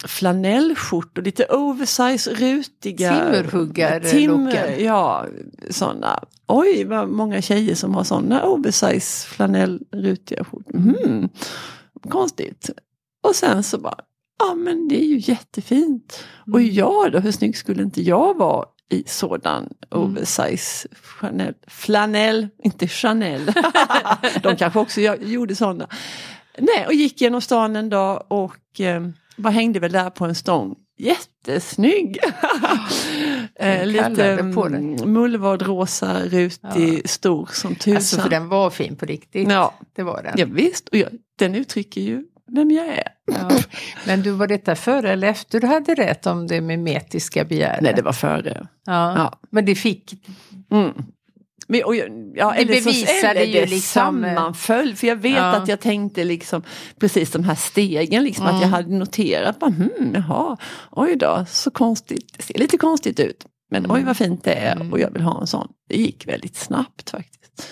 [0.05, 3.11] flanellskjortor, lite oversize, rutiga.
[3.13, 4.75] Timmerhuggar- Timmer.
[4.79, 5.25] Ja,
[5.69, 6.19] sådana.
[6.47, 10.75] Oj vad många tjejer som har såna oversize flanellrutiga skjortor.
[10.77, 11.29] Mm,
[12.09, 12.69] konstigt.
[13.27, 13.97] Och sen så bara,
[14.39, 16.23] ja men det är ju jättefint.
[16.53, 16.73] Och Mm.
[16.73, 23.51] jag då, hur snygg skulle inte jag vara i sådan oversize Chanel, flanell, inte Chanel.
[24.43, 25.87] De kanske också gjorde sådana.
[26.57, 29.07] Nej, och gick genom stan en dag och eh,
[29.37, 30.75] bara hängde väl där på en stång.
[30.97, 32.17] Jättesnygg!
[33.55, 37.95] eh, lite mm, mullvadrosa, rutig, stor som tusan.
[37.95, 39.49] Alltså för den var fin på riktigt.
[39.51, 40.33] Ja, Det var den.
[40.37, 41.09] ja visst, och jag,
[41.39, 43.07] den uttrycker ju vem jag är.
[43.31, 43.49] Ja.
[44.07, 47.81] Men du, var detta före eller efter du hade rätt om det mimetiska begäret?
[47.81, 48.67] Nej, det var före.
[48.85, 49.17] ja.
[49.17, 49.39] Ja.
[49.49, 50.13] Men det fick...
[50.71, 50.91] Mm.
[51.67, 52.03] Men, och, ja,
[52.51, 53.79] Det eller bevisade eller ju det liksom,
[54.23, 54.95] sammanföll.
[54.95, 55.55] För jag vet Ja.
[55.55, 56.63] att jag tänkte liksom
[56.99, 58.73] precis de här stegen, liksom, att jag Mm.
[58.73, 60.57] hade noterat, bara, hmm, jaha,
[60.91, 63.45] oj då, så konstigt, det ser lite konstigt ut.
[63.71, 65.67] Men oj vad fint det är och jag vill ha en sån.
[65.89, 67.67] Det gick väldigt snabbt faktiskt.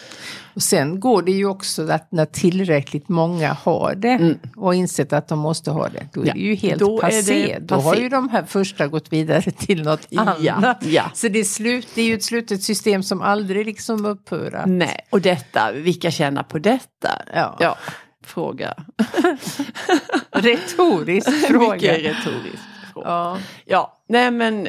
[0.54, 4.38] Och sen går det ju också att när tillräckligt många har det Mm.
[4.56, 7.02] och insett att de måste ha det, då är Ja, det ju helt då det
[7.02, 7.58] passé.
[7.62, 8.02] Då har passé.
[8.04, 10.38] ju de här första gått vidare till något annat.
[10.86, 11.12] ja.
[11.14, 14.64] Så det är, slut, det är ju ett slutet system som aldrig liksom upphör.
[14.68, 17.10] Nej, och detta, vilka tjänar på detta?
[17.34, 17.58] Ja.
[17.60, 17.78] Ja,
[18.26, 18.74] fråga.
[20.32, 21.74] Retorisk fråga.
[21.74, 22.64] Mycket retorisk
[22.94, 23.08] fråga.
[23.08, 23.38] Ja.
[23.66, 24.68] Ja, nej men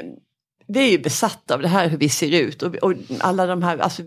[0.66, 3.62] vi är ju besatta av det här hur vi ser ut och, och alla de
[3.62, 4.02] här, alltså,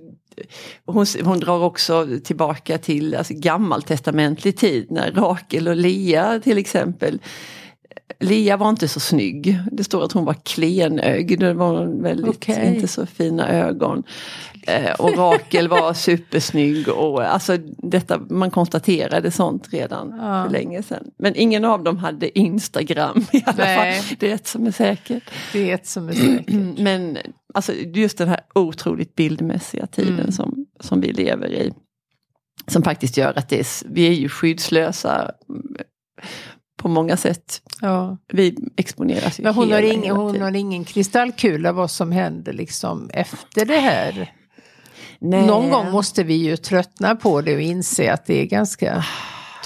[0.85, 7.19] hon, hon drar också tillbaka till alltså, gammaltestamentlig tid när Rakel och Lea till exempel
[8.19, 9.59] Lea var inte så snygg.
[9.71, 11.39] Det står att hon var klenögd.
[11.39, 12.75] Det var väldigt, Okej.
[12.75, 14.03] inte så fina ögon.
[14.67, 16.89] Eh, och Rakel var supersnygg.
[16.89, 20.43] Och, alltså, detta, man konstaterade sånt redan Ja.
[20.45, 21.03] för länge sedan.
[21.17, 24.01] Men ingen av dem hade Instagram i alla Nej.
[24.01, 24.15] fall.
[24.19, 25.23] Det är ett som är säkert.
[25.53, 26.49] Det är ett som är säkert.
[26.77, 27.17] Men
[27.57, 30.31] alltså, just den här otroligt bildmässiga tiden Mm.
[30.31, 31.73] som, som vi lever i.
[32.67, 35.75] Som faktiskt gör att det är, vi är ju skyddslösa mm,
[36.77, 37.61] på många sätt.
[37.81, 38.17] Ja.
[38.33, 43.09] Vi exponeras ju Men hon har, hela hon har ingen kristallkula vad som händer liksom
[43.13, 44.33] efter det här.
[45.19, 45.47] Nej.
[45.47, 49.05] Någon gång måste vi ju tröttna på det och inse att det är ganska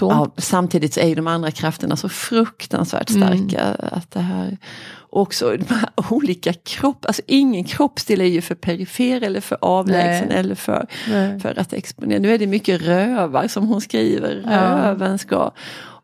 [0.09, 0.31] tomt.
[0.35, 3.21] Ja, samtidigt så är de andra krafterna så fruktansvärt Mm.
[3.49, 3.63] starka.
[3.95, 4.57] Att det här,
[5.09, 10.27] också de här olika kropp, alltså ingen kroppsdel är ju för perifer eller för avlägsen
[10.29, 10.37] Nej.
[10.37, 11.39] eller för, Nej.
[11.39, 12.19] för att exponera.
[12.19, 14.51] Nu är det mycket rövar som hon skriver, Ja.
[14.51, 15.51] röven ska.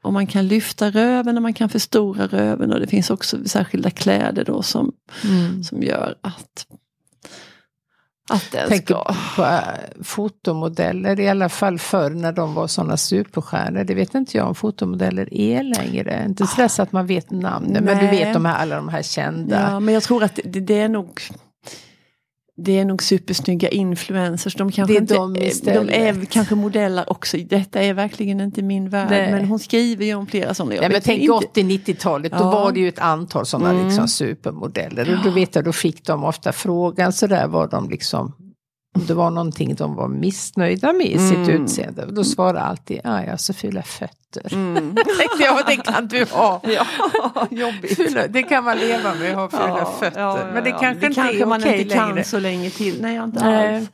[0.01, 3.89] och man kan lyfta röven och man kan förstora röven och det finns också särskilda
[3.89, 4.91] kläder då som,
[5.23, 5.63] Mm.
[5.63, 6.65] som gör att
[8.29, 9.13] att den Tänker ska...
[9.35, 13.83] på äh, fotomodeller, i alla fall förr när de var sådana superstjärnor.
[13.83, 16.25] Det vet inte jag om fotomodeller är längre.
[16.25, 19.01] Inte så så att man vet namnen, men du vet de här, alla de här
[19.01, 19.69] kända.
[19.71, 21.21] Ja, men jag tror att det, det är nog
[22.59, 24.55] det är nog supersnygga influencers.
[24.55, 27.37] De kanske inte, de de är kanske modeller också.
[27.37, 29.07] Detta är verkligen inte min värld.
[29.09, 29.31] Nej.
[29.31, 30.73] Men hon skriver ju om flera sådana.
[30.75, 32.51] Jag Nej, men tänk inte- 80-90-talet, då Ja.
[32.51, 33.85] var det ju ett antal sådana Mm.
[33.85, 35.17] liksom supermodeller.
[35.17, 38.33] Och då vet jag, då fick de ofta frågan sådär var de liksom
[38.99, 41.63] om det var någonting de var missnöjda med i sitt Mm.
[41.63, 42.05] utseende.
[42.11, 44.53] Då svarade alltid, ja jag har så fula fötter.
[44.53, 44.95] Mm.
[45.19, 46.61] Tänkte jag, det kan du ha.
[46.63, 46.85] Ja,
[47.51, 47.95] jobbigt.
[47.97, 50.21] Fula, det kan man leva med, ha fula Ja, fötter.
[50.21, 52.23] ja, ja, men det kanske det inte kanske man inte kan längre.
[52.23, 53.01] så länge till.
[53.01, 53.89] Nej, inte alls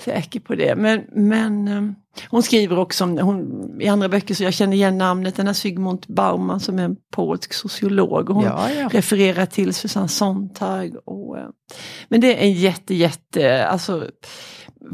[0.00, 0.76] säker på det.
[0.76, 1.82] Men, men eh,
[2.30, 5.54] hon skriver också om, hon, i andra böcker så jag känner igen namnet, den här
[5.54, 8.30] Sigmund Bauman som är en polsk sociolog.
[8.30, 8.88] Och hon Ja, ja.
[8.92, 10.96] refererar till Susanne Sontag.
[11.04, 11.46] Och, eh,
[12.08, 14.10] men det är en jätte, jätte, alltså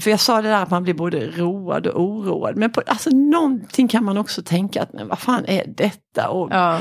[0.01, 2.57] för jag sa det där att man blir både road och oroad.
[2.57, 6.29] Men på, alltså någonting kan man också tänka att men vad fan är detta?
[6.29, 6.81] Och, Ja.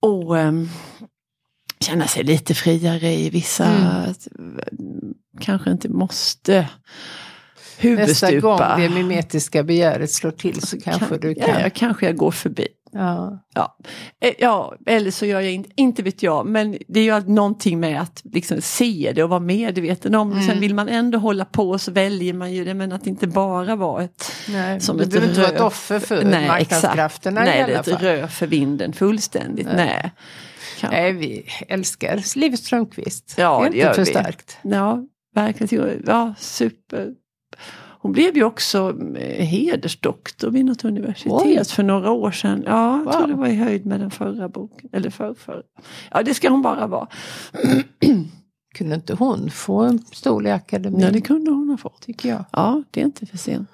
[0.00, 0.68] och ehm,
[1.80, 3.64] känna sig lite friare i vissa,
[4.38, 5.14] Mm.
[5.40, 6.68] kanske inte måste
[7.82, 8.68] Nästa huvudstupa.
[8.76, 11.60] gång det mimetiska begäret slår till så kanske du kan.
[11.60, 12.66] Ja, kanske jag går förbi.
[12.92, 13.44] Ja.
[13.54, 13.76] Ja.
[14.22, 17.80] Eh, ja, eller så gör jag inte, inte vet jag, men det är ju någonting
[17.80, 20.36] med att liksom se det och vara medveten om det.
[20.36, 20.48] Mm.
[20.48, 23.76] Sen vill man ändå hålla på så väljer man ju det, men att inte bara
[23.76, 27.48] vara ett Nej, Som du ett behöver inte vara ett offer för Nej, marknadskrafterna Nej,
[27.48, 27.98] i det är alla ett fall.
[28.02, 29.68] rö för vinden fullständigt.
[29.76, 30.12] Nej.
[30.80, 33.34] Kan- Nej, vi älskar Liv Strömquist.
[33.38, 34.10] Ja, det är det inte gör för vi.
[34.10, 34.56] starkt.
[34.62, 35.02] Ja,
[35.34, 36.02] verkligen.
[36.06, 37.08] Ja, super.
[38.02, 41.64] Hon blev ju också eh, hedersdoktor vid något universitet Oj.
[41.64, 42.62] för några år sedan.
[42.66, 43.12] Ja, jag Wow.
[43.12, 44.90] tror det var i höjd med den förra boken.
[44.92, 45.62] Eller för, för.
[46.10, 47.06] Ja, det ska hon bara vara.
[48.74, 51.00] Kunde inte hon få en stol i akademin?
[51.00, 52.00] Ja, det kunde hon ha fått.
[52.02, 52.44] tycker jag.
[52.52, 53.68] Ja, det är inte för sent.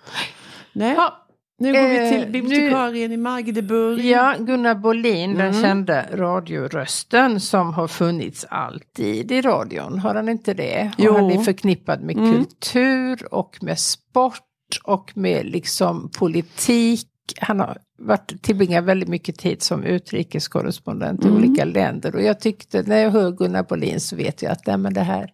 [0.73, 1.26] Nej, Ja,
[1.59, 4.05] nu går vi eh, till bibliotekarien i Magdeburg.
[4.05, 5.63] ja, Gunnar Bolin, den Mm.
[5.63, 9.99] kända radiorösten som har funnits alltid i radion.
[9.99, 10.93] Har han inte det?
[10.99, 11.11] Jo.
[11.13, 12.33] Och han är förknippad med Mm.
[12.35, 14.43] kultur och med sport
[14.85, 17.09] och med liksom politik.
[17.41, 21.39] Han har varit, tillbringat väldigt mycket tid som utrikeskorrespondent i Mm.
[21.39, 22.15] olika länder.
[22.17, 25.01] Och jag tyckte, när jag hör Gunnar Bolin så vet jag att nej, men det
[25.01, 25.31] här,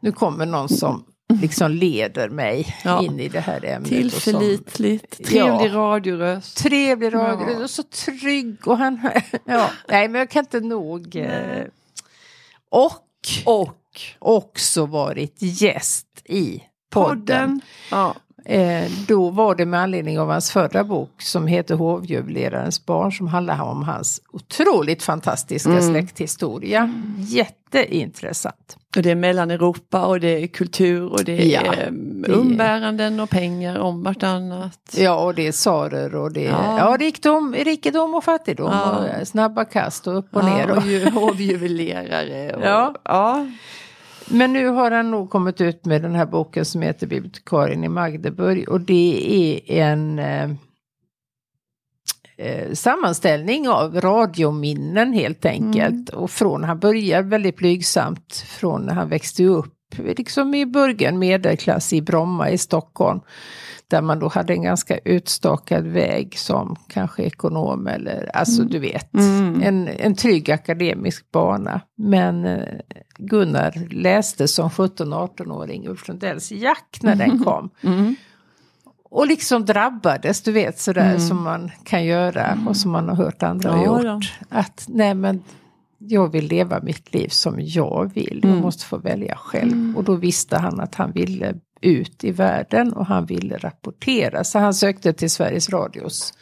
[0.00, 1.04] nu kommer någon som
[1.40, 3.02] liksom leder mig Ja.
[3.02, 3.88] in i det här ämnet.
[3.90, 6.56] Tillförlitligt, trevlig radioröst.
[6.56, 7.64] Trevlig radio, Ja.
[7.64, 9.10] och så trygg och han...
[9.44, 11.16] ja, nej men jag kan inte nog...
[11.16, 11.64] Eh,
[12.70, 13.02] och
[13.44, 13.76] Och
[14.18, 17.16] också varit gäst i podden.
[17.16, 17.60] podden.
[17.90, 18.14] Ja.
[18.44, 23.28] Eh, då var det med anledning av hans förra bok som heter Hovjuvelerarens barn som
[23.28, 25.82] handlar om hans otroligt fantastiska Mm.
[25.92, 26.92] släkthistoria.
[27.18, 28.76] Jätteintressant.
[28.96, 32.30] Och det är mellan Europa och det är kultur och det är Ja, det är-
[32.36, 34.94] umbäranden och pengar om vartannat.
[34.96, 36.78] Ja, och det är tsarer och det är Ja.
[36.78, 36.96] ja.
[37.00, 38.70] rikdom, rikedom och fattigdom.
[38.72, 38.98] Ja.
[38.98, 40.64] Och eh, snabba kast och upp och ner.
[40.68, 42.52] Ja, Och, och ju- hovjuvelerare.
[42.56, 42.94] Och, Ja.
[43.04, 43.46] ja.
[44.28, 47.88] Men nu har han nog kommit ut med den här boken som heter Bibliotekarien i
[47.88, 50.18] Magdeburg och det är en
[52.38, 56.08] eh, sammanställning av radiominnen helt enkelt.
[56.08, 61.92] Och från, han börjar väldigt blygsamt från när han växte upp, liksom i början medelklass
[61.92, 63.20] i Bromma i Stockholm.
[63.88, 69.14] Där man då hade en ganska utstakad väg som kanske ekonom eller, alltså du vet,
[69.14, 69.62] Mm.
[69.62, 71.80] en, en trygg akademisk bana.
[71.98, 72.62] Men eh,
[73.18, 77.70] Gunnar läste som 17-18-åring Ulf Lundells Jack när den kom.
[77.82, 78.16] Mm.
[79.16, 81.20] Och liksom drabbades, du vet sådär Mm.
[81.20, 84.32] som man kan göra och som man har hört andra Ja, gjort.
[84.48, 85.42] Att nej men
[85.98, 88.62] jag vill leva mitt liv som jag vill, jag Mm.
[88.62, 89.96] måste få välja själv.
[89.96, 94.44] Och då visste han att han ville ut i världen och han ville rapportera.
[94.44, 96.34] Så han sökte till Sveriges Radios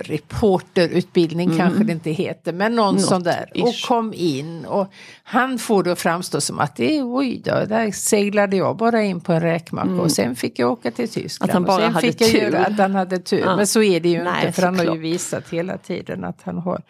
[0.00, 3.00] reporterutbildning kanske det inte heter, men någon Mm.
[3.00, 3.50] Något sån där.
[3.54, 3.62] ish.
[3.64, 7.64] Och kom in och han får det att framstå som att det är oj då,
[7.68, 11.50] där seglade jag bara in på en räkmacka och sen fick jag åka till Tyskland.
[11.50, 11.62] Mm.
[11.62, 12.38] Att han bara och sen hade fick jag tur.
[12.38, 13.38] Göra att han hade tur.
[13.40, 13.56] Ja.
[13.56, 16.42] Men så är det ju Nej, inte för han har ju visat hela tiden att
[16.42, 16.82] han har,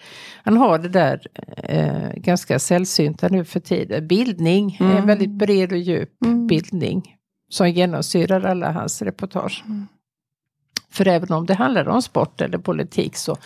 [0.45, 1.21] han har det där
[1.57, 4.07] eh, ganska sällsynta nu för tiden.
[4.09, 4.97] Bildning, Mm.
[4.97, 6.11] en väldigt bred och djup
[6.49, 7.15] bildning
[7.51, 9.63] som genomsyrar alla hans reportage.
[9.67, 9.87] Mm.
[10.91, 13.37] För även om det handlar om sport eller politik så,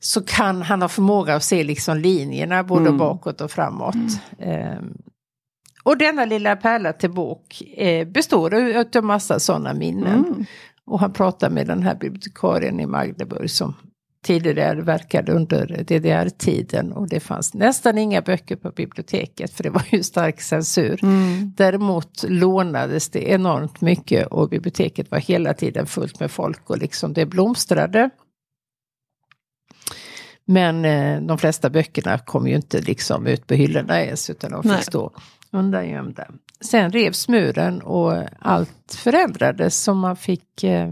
[0.00, 2.98] så kan han ha förmåga att se liksom linjerna både Mm.
[2.98, 3.94] bakåt och framåt.
[4.38, 4.94] Ehm,
[5.82, 10.24] och denna lilla pärla till bok eh, består av en massa sådana minnen.
[10.24, 10.44] Mm.
[10.86, 13.74] Och han pratar med den här bibliotekarien i Magdeburg som
[14.22, 19.84] tidigare verkade under DDR-tiden och det fanns nästan inga böcker på biblioteket för det var
[19.90, 20.98] ju stark censur.
[21.02, 21.52] Mm.
[21.56, 27.12] Däremot lånades det enormt mycket och biblioteket var hela tiden fullt med folk och liksom
[27.12, 28.10] det blomstrade.
[30.44, 34.62] Men eh, de flesta böckerna kom ju inte liksom ut på hyllorna ens utan de
[34.62, 34.82] fick Nej.
[34.82, 35.12] stå
[35.50, 36.26] undangömda.
[36.60, 40.88] Sen revs muren och allt förändrades så man fick eh,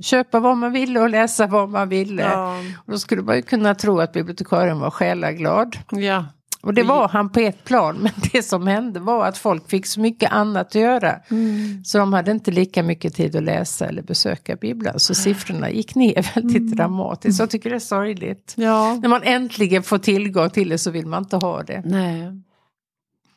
[0.00, 2.22] köpa vad man ville och läsa vad man ville.
[2.22, 2.58] Ja.
[2.76, 5.76] Och då skulle man ju kunna tro att bibliotekarien var själaglad.
[5.90, 6.24] ja.
[6.62, 9.86] Och det var han på ett plan, men det som hände var att folk fick
[9.86, 11.20] så mycket annat att göra.
[11.30, 11.84] Mm.
[11.84, 15.00] Så de hade inte lika mycket tid att läsa eller besöka bibblan.
[15.00, 17.36] Så siffrorna gick ner väldigt dramatiskt.
[17.36, 18.54] Så jag tycker det är sorgligt.
[18.56, 18.98] ja.
[19.02, 21.82] När man äntligen får tillgång till det så vill man inte ha det.
[21.84, 22.42] Nej.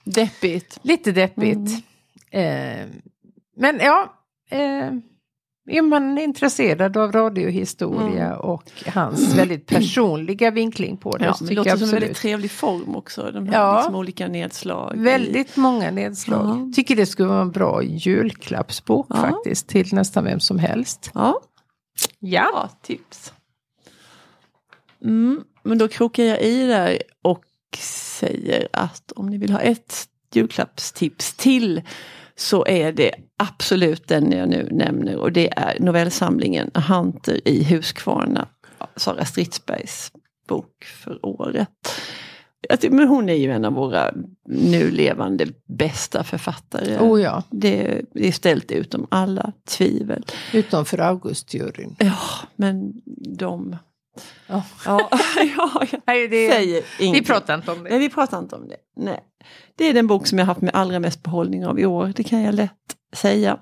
[0.04, 0.80] Deppigt.
[0.82, 1.84] Lite deppigt.
[2.32, 2.88] Eh,
[3.58, 4.14] men ja,
[4.50, 4.92] eh,
[5.68, 11.78] är man intresserad av radiohistoria och hans väldigt personliga vinkling på det Ja, det låter
[11.78, 13.32] som en väldigt trevlig form också.
[13.34, 13.78] De här Ja.
[13.78, 14.96] liksom olika nedslag.
[14.96, 16.46] i- Väldigt många nedslag.
[16.46, 16.72] Ja.
[16.76, 19.16] Tycker det skulle vara en bra julklappsbok Ja.
[19.16, 21.12] faktiskt till nästan vem som helst.
[21.14, 21.40] Ja,
[22.20, 23.34] Ja, tips.
[25.04, 27.44] Mm, men då krokar jag i där och
[28.20, 31.82] säger att om ni vill ha ett julklappstips till
[32.36, 38.48] så är det absolut den jag nu nämner och det är novellsamlingen Hunter i Huskvarna.
[38.96, 40.12] Sara Stridsbergs
[40.48, 41.70] bok för året.
[42.90, 44.12] Men hon är ju en av våra
[44.50, 46.98] nu levande bästa författare.
[46.98, 47.44] oh ja.
[47.50, 50.26] Det, det är ställt utom alla tvivel.
[50.54, 51.96] Utom för Augustjuryn.
[52.00, 52.18] Ja,
[52.56, 53.02] men
[53.38, 53.76] de...
[54.48, 54.64] Ja.
[54.86, 55.10] Ja,
[55.58, 58.00] ja, jag Nej, det, vi pratar inte om Nej, det.
[58.00, 58.78] vi pratar inte om det.
[58.96, 59.20] Nej.
[59.76, 62.24] Det är den bok som jag haft med allra mest behållning av i år, det
[62.24, 63.60] kan jag lätt säga.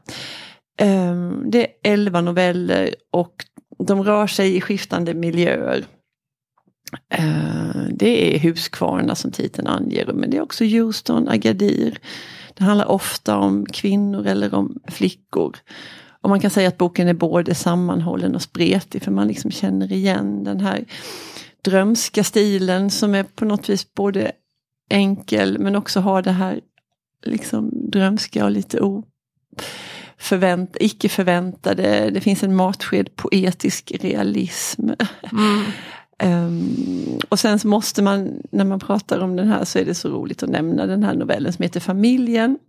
[0.78, 3.36] Ehm, det är elva noveller och
[3.84, 5.86] de rör sig i skiftande miljöer.
[7.10, 12.00] Ehm, det är Huskvarna som titeln anger, men det är också Houston, Agadir.
[12.54, 15.58] Det handlar ofta om kvinnor eller om flickor.
[16.22, 19.92] Och man kan säga att boken är både sammanhållen och spretig för man liksom känner
[19.92, 20.86] igen den här
[21.62, 24.32] drömska stilen som är på något vis både
[24.90, 26.60] enkel men också har det här
[27.26, 28.80] liksom drömska och lite
[30.20, 32.10] oförvänt, icke förväntade.
[32.10, 34.90] Det finns en matsked poetisk realism.
[35.32, 35.64] Mm.
[36.24, 39.96] Ehm, och sen så måste man, när man pratar om den här så är det
[39.96, 42.60] så roligt att nämna den här novellen som heter Familjen.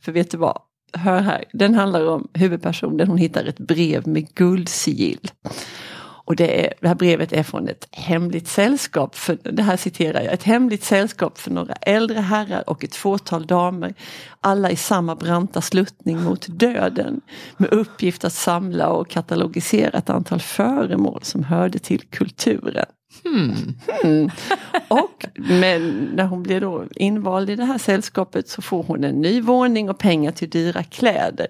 [0.00, 0.58] För vet du vad?
[0.92, 5.30] Hör här, den handlar om huvudpersonen, hon hittar ett brev med guldsigill.
[6.24, 10.22] Och det, är, det här brevet är från ett hemligt sällskap, för, det här citerar
[10.22, 13.94] jag, ett hemligt sällskap för några äldre herrar och ett fåtal damer.
[14.40, 17.20] Alla i samma branta sluttning mot döden.
[17.56, 22.86] Med uppgift att samla och katalogisera ett antal föremål som hörde till kulturen.
[23.24, 24.30] Mm.
[24.88, 29.20] Och men när hon blir då invald i det här sällskapet så får hon en
[29.20, 31.46] ny våning och pengar till dyra kläder.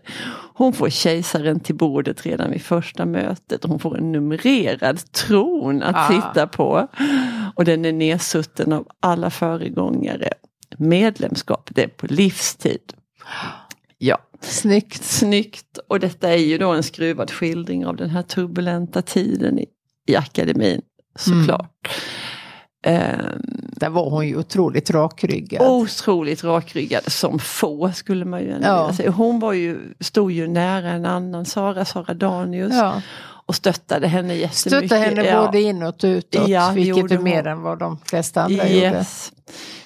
[0.54, 5.96] Hon får kejsaren till bordet redan vid första mötet hon får en numrerad tron att
[5.96, 6.08] Ah.
[6.08, 6.88] sitta på.
[7.54, 10.32] Och den är nedsutten av alla föregångare.
[10.78, 12.92] Medlemskap, det är på livstid.
[13.98, 15.04] Ja, Snyggt.
[15.04, 15.78] snyggt.
[15.88, 19.66] Och detta är ju då en skruvad skildring av den här turbulenta tiden i,
[20.06, 20.82] i akademin
[21.14, 21.88] såklart.
[22.86, 23.40] Ehm,
[23.76, 25.62] Där var hon ju otroligt rakryggad.
[25.68, 28.92] otroligt rakryggad som få skulle man ju ändå Ja.
[28.96, 29.10] säga.
[29.10, 32.74] Hon var ju, stod ju nära en annan, Sara, Sara Danius.
[32.74, 33.02] Ja.
[33.46, 34.56] Och stöttade henne jättemycket.
[34.88, 35.46] Stötta henne Ja.
[35.46, 37.46] både inåt och utåt, Ja, vilket gjorde är mer hon.
[37.46, 38.86] än vad de flesta andra gjorde.
[38.86, 39.32] Yes.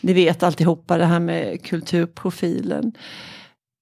[0.00, 2.92] Ni vet alltihopa det här med kulturprofilen.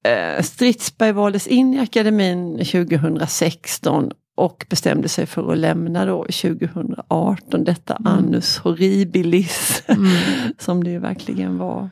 [0.09, 7.65] Eh, Stridsberg valdes in i akademin 2016 och bestämde sig för att lämna då 2018
[7.65, 9.83] detta annus horribilis
[10.59, 11.91] som det ju verkligen var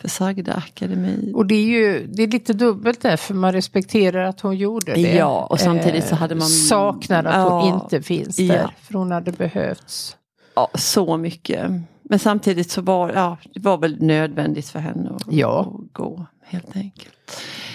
[0.00, 1.32] för sagda akademi.
[1.34, 4.94] Och det är ju det är lite dubbelt där för man respekterar att hon gjorde
[4.94, 5.00] det.
[5.14, 7.74] Ja, och samtidigt så hade man- Saknar att hon Ja.
[7.82, 8.54] inte finns Ja.
[8.54, 8.70] där.
[8.82, 10.16] För hon hade behövts.
[10.54, 11.70] Ja, så mycket.
[12.02, 15.60] Men samtidigt så var ja, det var väl nödvändigt för henne att, Ja.
[15.60, 17.14] att gå helt enkelt.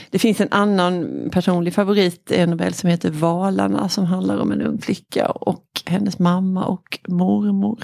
[0.10, 4.62] Det finns en annan personlig favorit, en novell som heter Valarna som handlar om en
[4.62, 7.84] ung flicka och hennes mamma och mormor.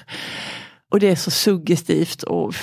[0.92, 2.56] Och det är så suggestivt och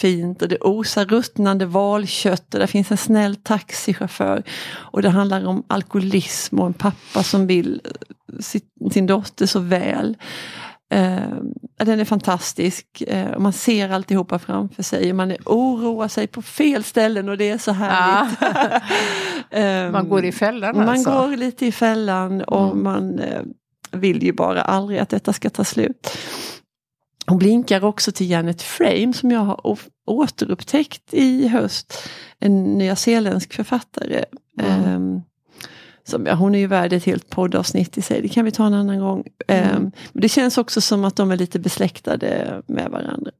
[0.00, 4.42] fint och det osar ruttnande valkött och där finns en snäll taxichaufför.
[4.72, 7.80] Och det handlar om alkoholism och en pappa som vill
[8.92, 10.16] sin dotter så väl.
[10.90, 11.20] Eh,
[11.84, 13.02] den är fantastisk.
[13.06, 15.12] Eh, man ser alltihopa framför sig.
[15.12, 18.38] Man är, oroar sig på fel ställen och det är så härligt.
[19.50, 21.10] Eh, Man går i fällan man alltså.
[21.10, 22.82] går lite i fällan och Mm.
[22.82, 23.42] man, eh,
[23.92, 26.18] vill ju bara aldrig att detta ska ta slut.
[27.26, 29.60] Hon blinkar också till Janet Frame som jag har
[30.06, 32.08] återupptäckt i höst.
[32.38, 34.24] En nyzeeländsk författare.
[34.62, 34.94] Mm.
[34.94, 35.22] Um,
[36.06, 38.66] som, ja, hon är ju värd ett helt poddavsnitt i sig, det kan vi ta
[38.66, 39.24] en annan gång.
[39.48, 39.76] Mm.
[39.76, 43.30] Um, det känns också som att de är lite besläktade med varandra.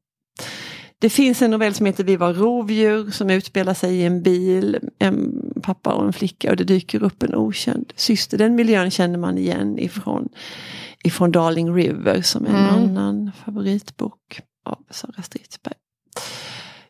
[0.98, 4.78] Det finns en novell som heter Vi var rovdjur som utspelar sig i en bil,
[4.98, 8.38] en pappa och en flicka och det dyker upp en okänd syster.
[8.38, 10.28] Den miljön känner man igen ifrån,
[11.04, 12.74] ifrån Darling River som är en mm.
[12.74, 15.75] annan favoritbok av Sara Stridsberg.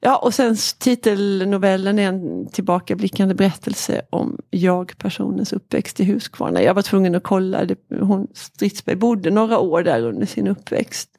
[0.07, 6.63] Ja och sen titelnovellen är en tillbakablickande berättelse om jag-personens uppväxt i Huskvarna.
[6.63, 11.11] Jag var tvungen att kolla, det, hon, Stridsberg bodde några år där under sin uppväxt.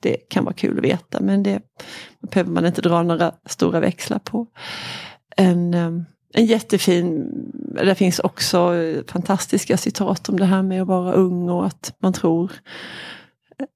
[0.00, 1.60] Det kan vara kul att veta men det
[2.30, 4.46] behöver man inte dra några stora växlar på.
[5.36, 6.04] En, ehm,
[6.34, 7.30] en jättefin,
[7.74, 8.74] det finns också
[9.08, 12.52] fantastiska citat om det här med att vara ung och att man tror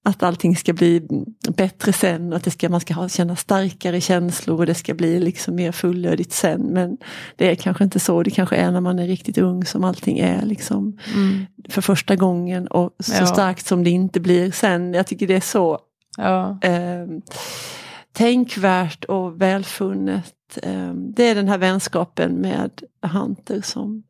[0.05, 1.09] att allting ska bli
[1.49, 5.21] bättre sen, att det ska, man ska ha, känna starkare känslor och det ska bli
[5.21, 6.61] liksom mer fullödigt sen.
[6.61, 6.97] Men
[7.37, 10.19] det är kanske inte så, det kanske är när man är riktigt ung som allting
[10.19, 11.47] är liksom mm.
[11.69, 13.27] för första gången och så ja.
[13.27, 14.95] starkt som det inte blir sen.
[14.95, 15.79] Jag tycker det är så
[16.17, 16.59] ja.
[16.63, 17.07] eh,
[18.13, 20.59] tänkvärt och välfunnet.
[20.63, 22.71] Eh, det är den här vänskapen med
[23.03, 24.03] Hunter som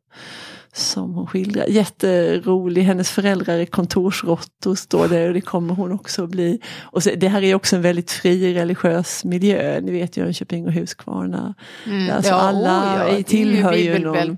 [0.77, 1.65] som hon skildrar.
[1.67, 6.59] Jätterolig, hennes föräldrar är kontorsråttor står det och det kommer hon också bli.
[6.81, 10.73] Och så, det här är också en väldigt fri religiös miljö, ni vet Jönköping och
[10.73, 11.53] Huskvarna.
[11.85, 14.37] Mm, alltså ja, alla ja, tillhör ju, ju någon,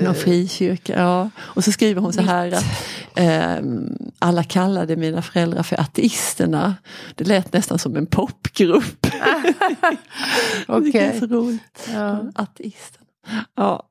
[0.00, 0.98] någon eh, frikyrka.
[0.98, 1.30] Ja.
[1.38, 2.64] Och så skriver hon så här att
[3.14, 3.64] eh,
[4.18, 6.74] alla kallade mina föräldrar för ateisterna.
[7.14, 9.06] Det lät nästan som en popgrupp.
[10.66, 10.88] Okej.
[10.88, 11.20] Okay.
[11.20, 11.88] så roligt.
[11.92, 12.32] Ja.
[12.34, 13.06] Ateisterna.
[13.56, 13.88] Ja.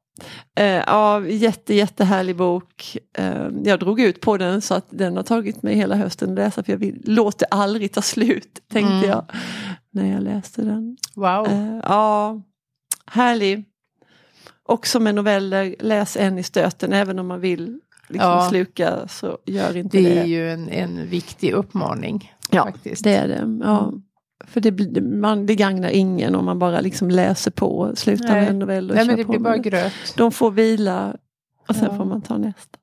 [0.56, 2.98] Eh, ja, jätte, jättehärlig bok.
[3.18, 6.36] Eh, jag drog ut på den så att den har tagit mig hela hösten att
[6.36, 9.10] läsa för jag vill, låt det aldrig ta slut, tänkte mm.
[9.10, 9.26] jag
[9.92, 10.98] när jag läste den.
[11.16, 11.48] Wow.
[11.48, 12.42] Eh, ja,
[13.06, 13.66] härlig.
[14.64, 18.50] Också med noveller, läs en i stöten även om man vill liksom ja.
[18.50, 20.04] sluka så gör inte det.
[20.04, 22.34] Det är ju en, en viktig uppmaning.
[22.50, 23.04] Ja, faktiskt.
[23.04, 23.60] det är det.
[23.64, 23.84] Ja.
[23.84, 24.02] Mm.
[24.48, 28.60] För det, man, det gagnar ingen om man bara liksom läser på, slutar med en
[28.60, 29.94] novell och Nej, men det blir bara gröt.
[30.18, 31.16] De får vila
[31.68, 31.98] och sen ja.
[31.98, 32.78] får man ta nästa.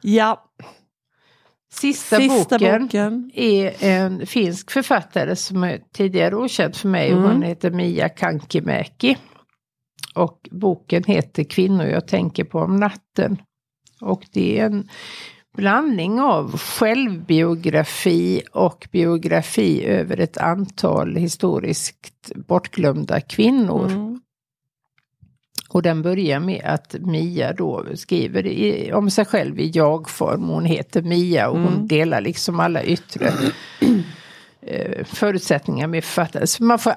[0.00, 0.50] Ja.
[1.72, 7.10] Sista, Sista boken, boken, är en finsk författare som är tidigare okänd för mig.
[7.10, 7.24] Mm.
[7.24, 9.16] Hon heter Mia Kankimäki.
[10.14, 13.36] Och boken heter Kvinnor jag tänker på om natten.
[14.00, 14.88] Och det är en
[15.54, 23.86] blandning av självbiografi och biografi över ett antal historiskt bortglömda kvinnor.
[23.86, 24.20] Mm.
[25.68, 30.42] Och den börjar med att Mia då skriver i, om sig själv i jag-form.
[30.42, 31.68] Hon heter Mia och mm.
[31.68, 33.32] hon delar liksom alla yttre
[34.62, 36.46] eh, förutsättningar med författaren.
[36.46, 36.94] Så man får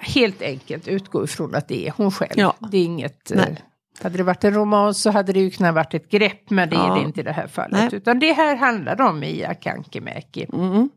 [0.00, 2.32] helt enkelt utgå ifrån att det är hon själv.
[2.36, 2.54] Ja.
[2.70, 3.44] Det är inget eh,
[4.02, 6.76] hade det varit en roman så hade det ju kunnat varit ett grepp men det
[6.76, 6.92] ja.
[6.92, 7.72] är det inte i det här fallet.
[7.72, 7.88] Nej.
[7.92, 10.46] Utan det här handlar om Mia Kankimäki.
[10.52, 10.88] Mm.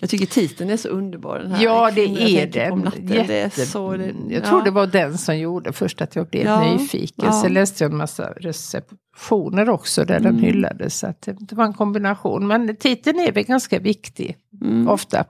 [0.00, 1.38] Jag tycker titeln är så underbar.
[1.38, 2.90] Den här ja det är den.
[3.00, 6.44] Det är så, det, jag tror det var den som gjorde först att jag blev
[6.44, 7.24] ja, nyfiken.
[7.24, 7.42] Ja.
[7.42, 10.32] Sen läste jag en massa receptioner också där mm.
[10.32, 10.98] den hyllades.
[10.98, 12.46] Så att det var en kombination.
[12.46, 14.88] Men titeln är väl ganska viktig mm.
[14.88, 15.24] ofta.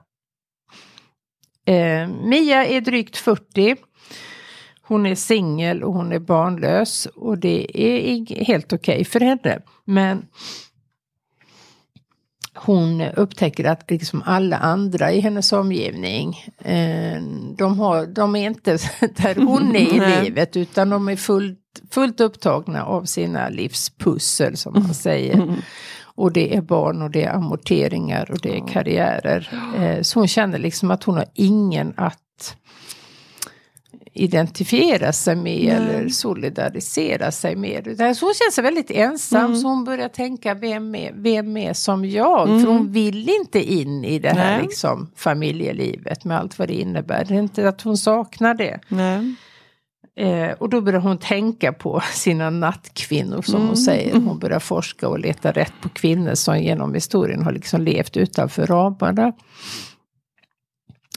[1.65, 3.75] Eh, Mia är drygt 40.
[4.89, 9.59] Hon är singel och hon är barnlös och det är helt okej okay för henne.
[9.85, 10.25] Men
[12.53, 17.21] hon upptäcker att liksom alla andra i hennes omgivning, eh,
[17.57, 21.59] de, har, de är inte där hon är i livet utan de är fullt,
[21.91, 25.55] fullt upptagna av sina livspussel som man säger.
[26.01, 29.49] Och det är barn och det är amorteringar och det är karriärer.
[29.77, 32.19] Eh, så hon känner liksom att hon har ingen att
[34.13, 35.95] identifiera sig med Nej.
[35.95, 37.87] eller solidarisera sig med.
[37.87, 39.57] Utan så känner sig väldigt ensam mm.
[39.57, 42.49] så hon börjar tänka vem är, vem är som jag?
[42.49, 42.61] Mm.
[42.61, 47.25] För hon vill inte in i det här liksom, familjelivet med allt vad det innebär.
[47.25, 48.79] Det är inte att hon saknar det.
[50.19, 53.67] Eh, och då börjar hon tänka på sina nattkvinnor som mm.
[53.67, 54.13] hon säger.
[54.13, 58.65] Hon börjar forska och leta rätt på kvinnor som genom historien har liksom levt utanför
[58.65, 59.33] ramarna.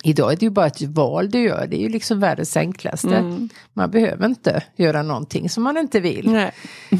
[0.05, 3.17] Idag är det ju bara ett val du gör, det är ju liksom världens enklaste.
[3.17, 3.49] Mm.
[3.73, 6.31] Man behöver inte göra någonting som man inte vill.
[6.31, 6.53] Nej.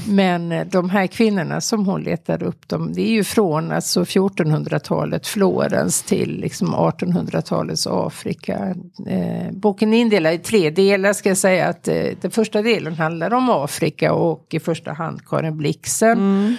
[0.09, 4.03] Men eh, de här kvinnorna som hon letar upp, de, det är ju från alltså
[4.03, 8.75] 1400-talet Florens till liksom 1800-talets Afrika.
[9.07, 12.95] Eh, boken är indelad i tre delar ska jag säga att eh, den första delen
[12.95, 16.19] handlar om Afrika och i första hand Karin Blixen.
[16.19, 16.57] Mm.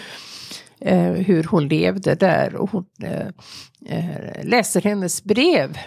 [0.79, 3.27] eh, hur hon levde där och hon eh,
[3.85, 5.77] eh, läser hennes brev.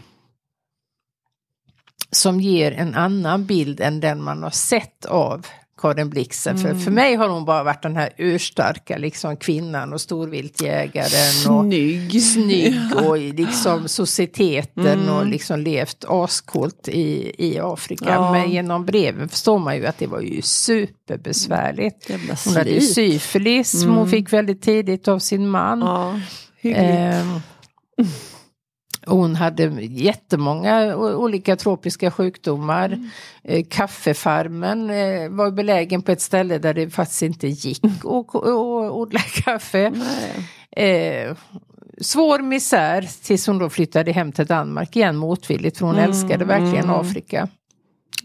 [2.16, 5.46] Som ger en annan bild än den man har sett av
[5.78, 6.58] Karin Blixen.
[6.58, 11.56] För, för mig har hon bara varit den här urstarka liksom, kvinnan och storviltjägaren.
[11.56, 12.22] Och Snygg.
[12.22, 18.04] snygg och liksom societeten och liksom levt ascoolt i, i Afrika.
[18.08, 18.32] Ja.
[18.32, 22.10] Men genom breven förstår man ju att det var ju superbesvärligt.
[22.10, 25.80] Jävla Hon hade ju syfilis som hon fick väldigt tidigt av sin man.
[25.80, 26.20] Ja,
[29.06, 32.86] hon hade jättemånga olika tropiska sjukdomar.
[32.86, 33.10] Mm.
[33.42, 38.92] Eh, Kaffefarmen eh, var belägen på ett ställe där det faktiskt inte gick att att
[38.92, 39.92] odla kaffe.
[40.70, 41.36] Eh,
[42.00, 46.44] svår misär tills hon då flyttade hem till Danmark igen motvilligt för hon Mm, älskade
[46.44, 47.48] verkligen Afrika.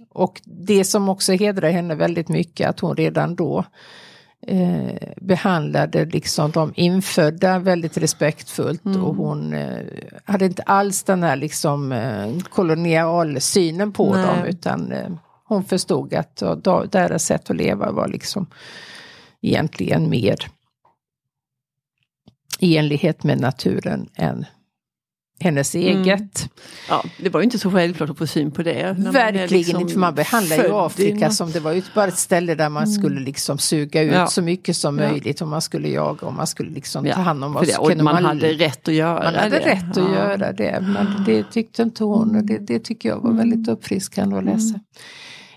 [0.09, 3.65] Och det som också hedrar henne väldigt mycket att hon redan då
[4.47, 9.03] eh, behandlade liksom de infödda väldigt respektfullt Mm.
[9.03, 9.85] och hon eh,
[10.25, 14.25] hade inte alls den här liksom eh, kolonialsynen på Nej.
[14.25, 15.09] dem utan eh,
[15.43, 18.47] hon förstod att da- deras sätt att leva var liksom
[19.41, 20.35] egentligen mer
[22.59, 24.45] i enlighet med naturen än
[25.41, 25.87] hennes Mm.
[26.01, 26.49] eget.
[26.89, 28.97] Ja, det var ju inte så självklart att få syn på det.
[28.97, 32.17] man Verkligen liksom inte, för man behandlar ju Afrika som det var ju bara ett
[32.17, 34.27] ställe där man skulle liksom suga ut Ja.
[34.27, 35.09] så mycket som Ja.
[35.09, 37.67] möjligt och man skulle jaga och man skulle liksom Ja, ta hand om oss.
[37.67, 39.65] det, och Kunde man, hade rätt att göra man hade det.
[39.65, 43.31] rätt att göra det men det tyckte inte hon och det, det tycker jag var
[43.33, 44.79] väldigt uppfriskande att läsa.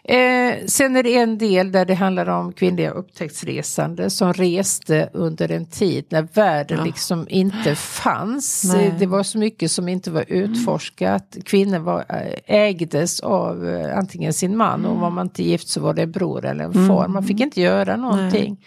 [0.08, 5.50] Eh, sen är det en del där det handlar om kvinnliga upptäcktsresande som reste under
[5.50, 6.84] en tid när världen Ja.
[6.84, 8.64] liksom inte fanns.
[8.74, 8.94] Nej.
[8.98, 11.36] Det var så mycket som inte var utforskat.
[11.44, 15.80] Kvinnor var, eh, ägdes av eh, antingen sin man och var man inte gift så
[15.80, 17.08] var det en bror eller en far.
[17.08, 18.64] Man fick inte göra någonting.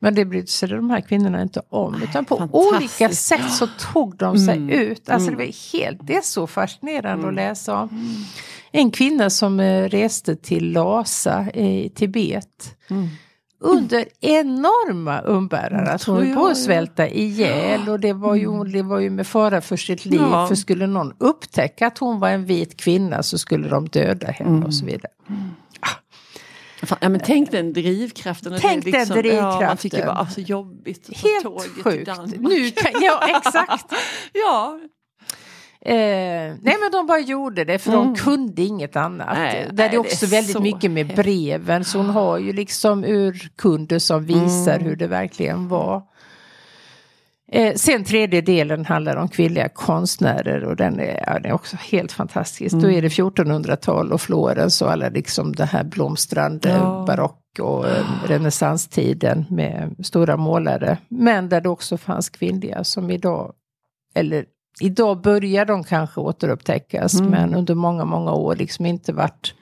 [0.00, 2.02] Men det brydde sig de här kvinnorna inte om.
[2.02, 4.70] Utan på olika sätt så tog de sig Mm.
[4.70, 5.08] ut.
[5.10, 7.88] Alltså det var helt, det är så fascinerande att läsa om.
[8.72, 12.76] En kvinna som eh, reste till Lhasa i Tibet.
[12.90, 13.08] Mm.
[13.60, 15.92] Under enorma umbäranden.
[15.92, 19.26] Alltså hon höll på att svälta ihjäl och det var, ju, det var ju med
[19.26, 20.20] fara för sitt liv.
[20.20, 20.46] Ja.
[20.48, 24.66] För skulle någon upptäcka att hon var en vit kvinna så skulle de döda henne
[24.66, 25.12] och så vidare.
[26.82, 28.58] Fan, ja, men tänk den drivkraften.
[28.60, 29.76] Tänk det den Ja, man drivkraften.
[29.76, 32.40] tycker bara, alltså jobbigt att Helt tåget sjukt.
[32.40, 33.92] Nu kan, ja exakt.
[34.32, 34.80] Ja,
[35.80, 35.94] Eh,
[36.62, 39.36] nej men de bara gjorde det för de kunde inget annat.
[39.36, 39.42] Mm.
[39.42, 42.38] Nej, Där nej, det är också det är väldigt mycket med breven så hon har
[42.38, 44.84] ju liksom urkunder som visar Mm.
[44.86, 46.02] hur det verkligen var.
[47.52, 51.76] Eh, sen tredje delen handlar om kvinnliga konstnärer och den är, ja, den är också
[51.90, 52.72] helt fantastisk.
[52.74, 52.96] Då Mm.
[52.96, 57.04] är det 1400-tal och Florens och alla liksom det här blomstrande Ja.
[57.06, 60.98] barock och eh, renässanstiden med stora målare.
[61.08, 63.52] Men där det också fanns kvinnliga som idag,
[64.14, 64.44] eller
[64.80, 67.30] idag börjar de kanske återupptäckas Mm.
[67.30, 69.54] men under många, många år liksom inte varit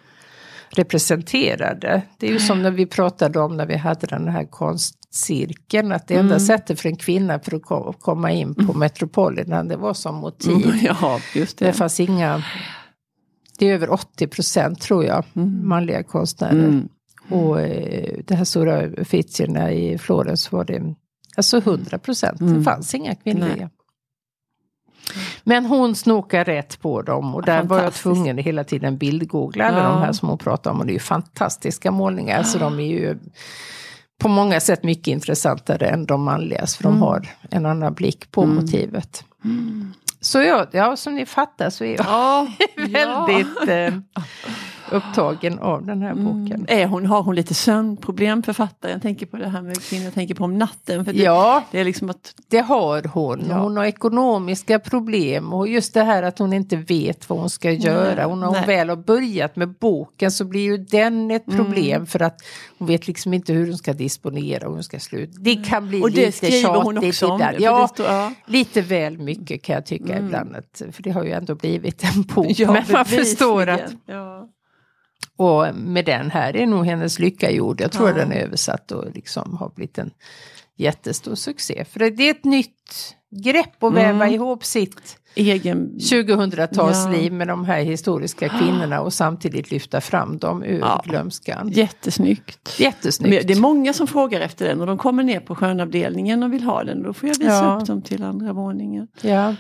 [0.71, 2.03] representerade.
[2.19, 6.09] Det är ju som när vi pratade om när vi hade den här konstcirkeln att
[6.09, 6.47] det enda Mm.
[6.47, 10.67] sättet för en kvinna för att ko- komma in på Metropolitan det var som motiv.
[11.01, 11.73] ja just Det det.
[11.73, 12.43] fanns inga,
[13.59, 15.25] det är över 80 procent tror jag,
[15.63, 16.53] manliga konstnärer.
[16.69, 16.89] Mm.
[17.31, 20.95] Och eh, det här stora Uffizierna i Florens var det
[21.37, 22.39] alltså 100 procent.
[22.41, 23.55] Det fanns inga kvinnliga.
[23.57, 23.69] Nej.
[25.45, 29.79] Men hon snokar rätt på dem och där var jag tvungen hela tiden bildgoogla alla
[29.79, 29.89] Ja.
[29.89, 30.81] de här som hon pratar om.
[30.81, 32.43] Och det är ju fantastiska målningar.
[32.43, 33.19] Så de är ju
[34.19, 36.77] på många sätt mycket intressantare än de manligas.
[36.77, 39.25] För de har en annan blick på motivet.
[40.21, 42.47] Så jag, ja, som ni fattar så är jag Ja,
[42.77, 44.23] väldigt eh,
[44.91, 46.65] upptagen av den här boken.
[46.69, 48.93] Är hon, har hon lite sömnproblem författaren?
[48.93, 51.05] Jag tänker på det här med kvinnor, jag tänker på om natten.
[51.05, 53.45] För det, Ja, det är liksom att, det har hon.
[53.49, 53.59] Ja.
[53.59, 57.71] Hon har ekonomiska problem och just det här att hon inte vet vad hon ska
[57.71, 58.25] göra.
[58.25, 58.67] Hon, när hon nej.
[58.67, 61.65] väl har börjat med boken så blir ju den ett Mm.
[61.65, 62.41] problem för att
[62.79, 65.33] hon vet liksom inte hur hon ska disponera och hon ska sluta.
[65.41, 67.35] Det kan bli och det lite skriver hon tjatigt också om.
[67.35, 67.57] ibland.
[67.57, 68.33] för Ja, det står, ja.
[68.47, 70.57] lite väl mycket kan jag tycka ibland.
[70.57, 72.47] Att, för det har ju ändå blivit en bok.
[72.49, 73.93] Ja, Men man förstår att.
[74.07, 74.49] Ja.
[75.37, 77.81] Och med den här är nog hennes lycka gjord.
[77.81, 78.15] Jag tror Ja.
[78.15, 80.11] den är översatt och liksom har blivit en
[80.77, 81.85] jättestor succé.
[81.91, 83.15] För det är ett nytt
[83.45, 84.35] grepp att väva Mm.
[84.35, 85.99] ihop sitt Egen...
[85.99, 91.03] 2000-talsliv med de här historiska kvinnorna och samtidigt lyfta fram dem ur Ja.
[91.07, 91.69] glömskan.
[91.73, 92.81] Jättesnyggt.
[92.81, 93.47] Jättesnyggt.
[93.49, 96.63] Det är många som frågar efter den och de kommer ner på skönavdelningen och vill
[96.63, 97.03] ha den.
[97.03, 97.79] Då får jag visa Ja.
[97.81, 99.09] upp dem till andra våningen.
[99.23, 99.55] Ja.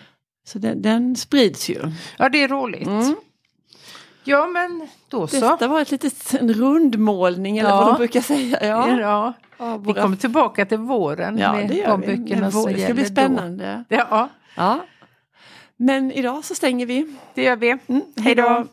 [0.47, 1.79] Så den, den sprids ju.
[2.19, 2.87] ja, det är roligt.
[2.87, 3.17] Mm.
[4.27, 5.41] Ja, men då så.
[5.41, 7.77] Detta var ett litet, en rundmålning eller Ja.
[7.77, 8.59] vad de brukar säga.
[8.67, 8.91] Ja.
[9.01, 9.33] Ja.
[9.59, 12.07] Ja, Vi kommer tillbaka till våren ja, med det gör de vi.
[12.17, 13.09] böckerna vår- Det ska bli då.
[13.11, 13.85] spännande.
[13.89, 14.79] Ja, Ja.
[15.77, 17.17] Men idag så stänger vi.
[17.35, 17.71] det gör vi.
[17.89, 18.65] Mm, Hej då.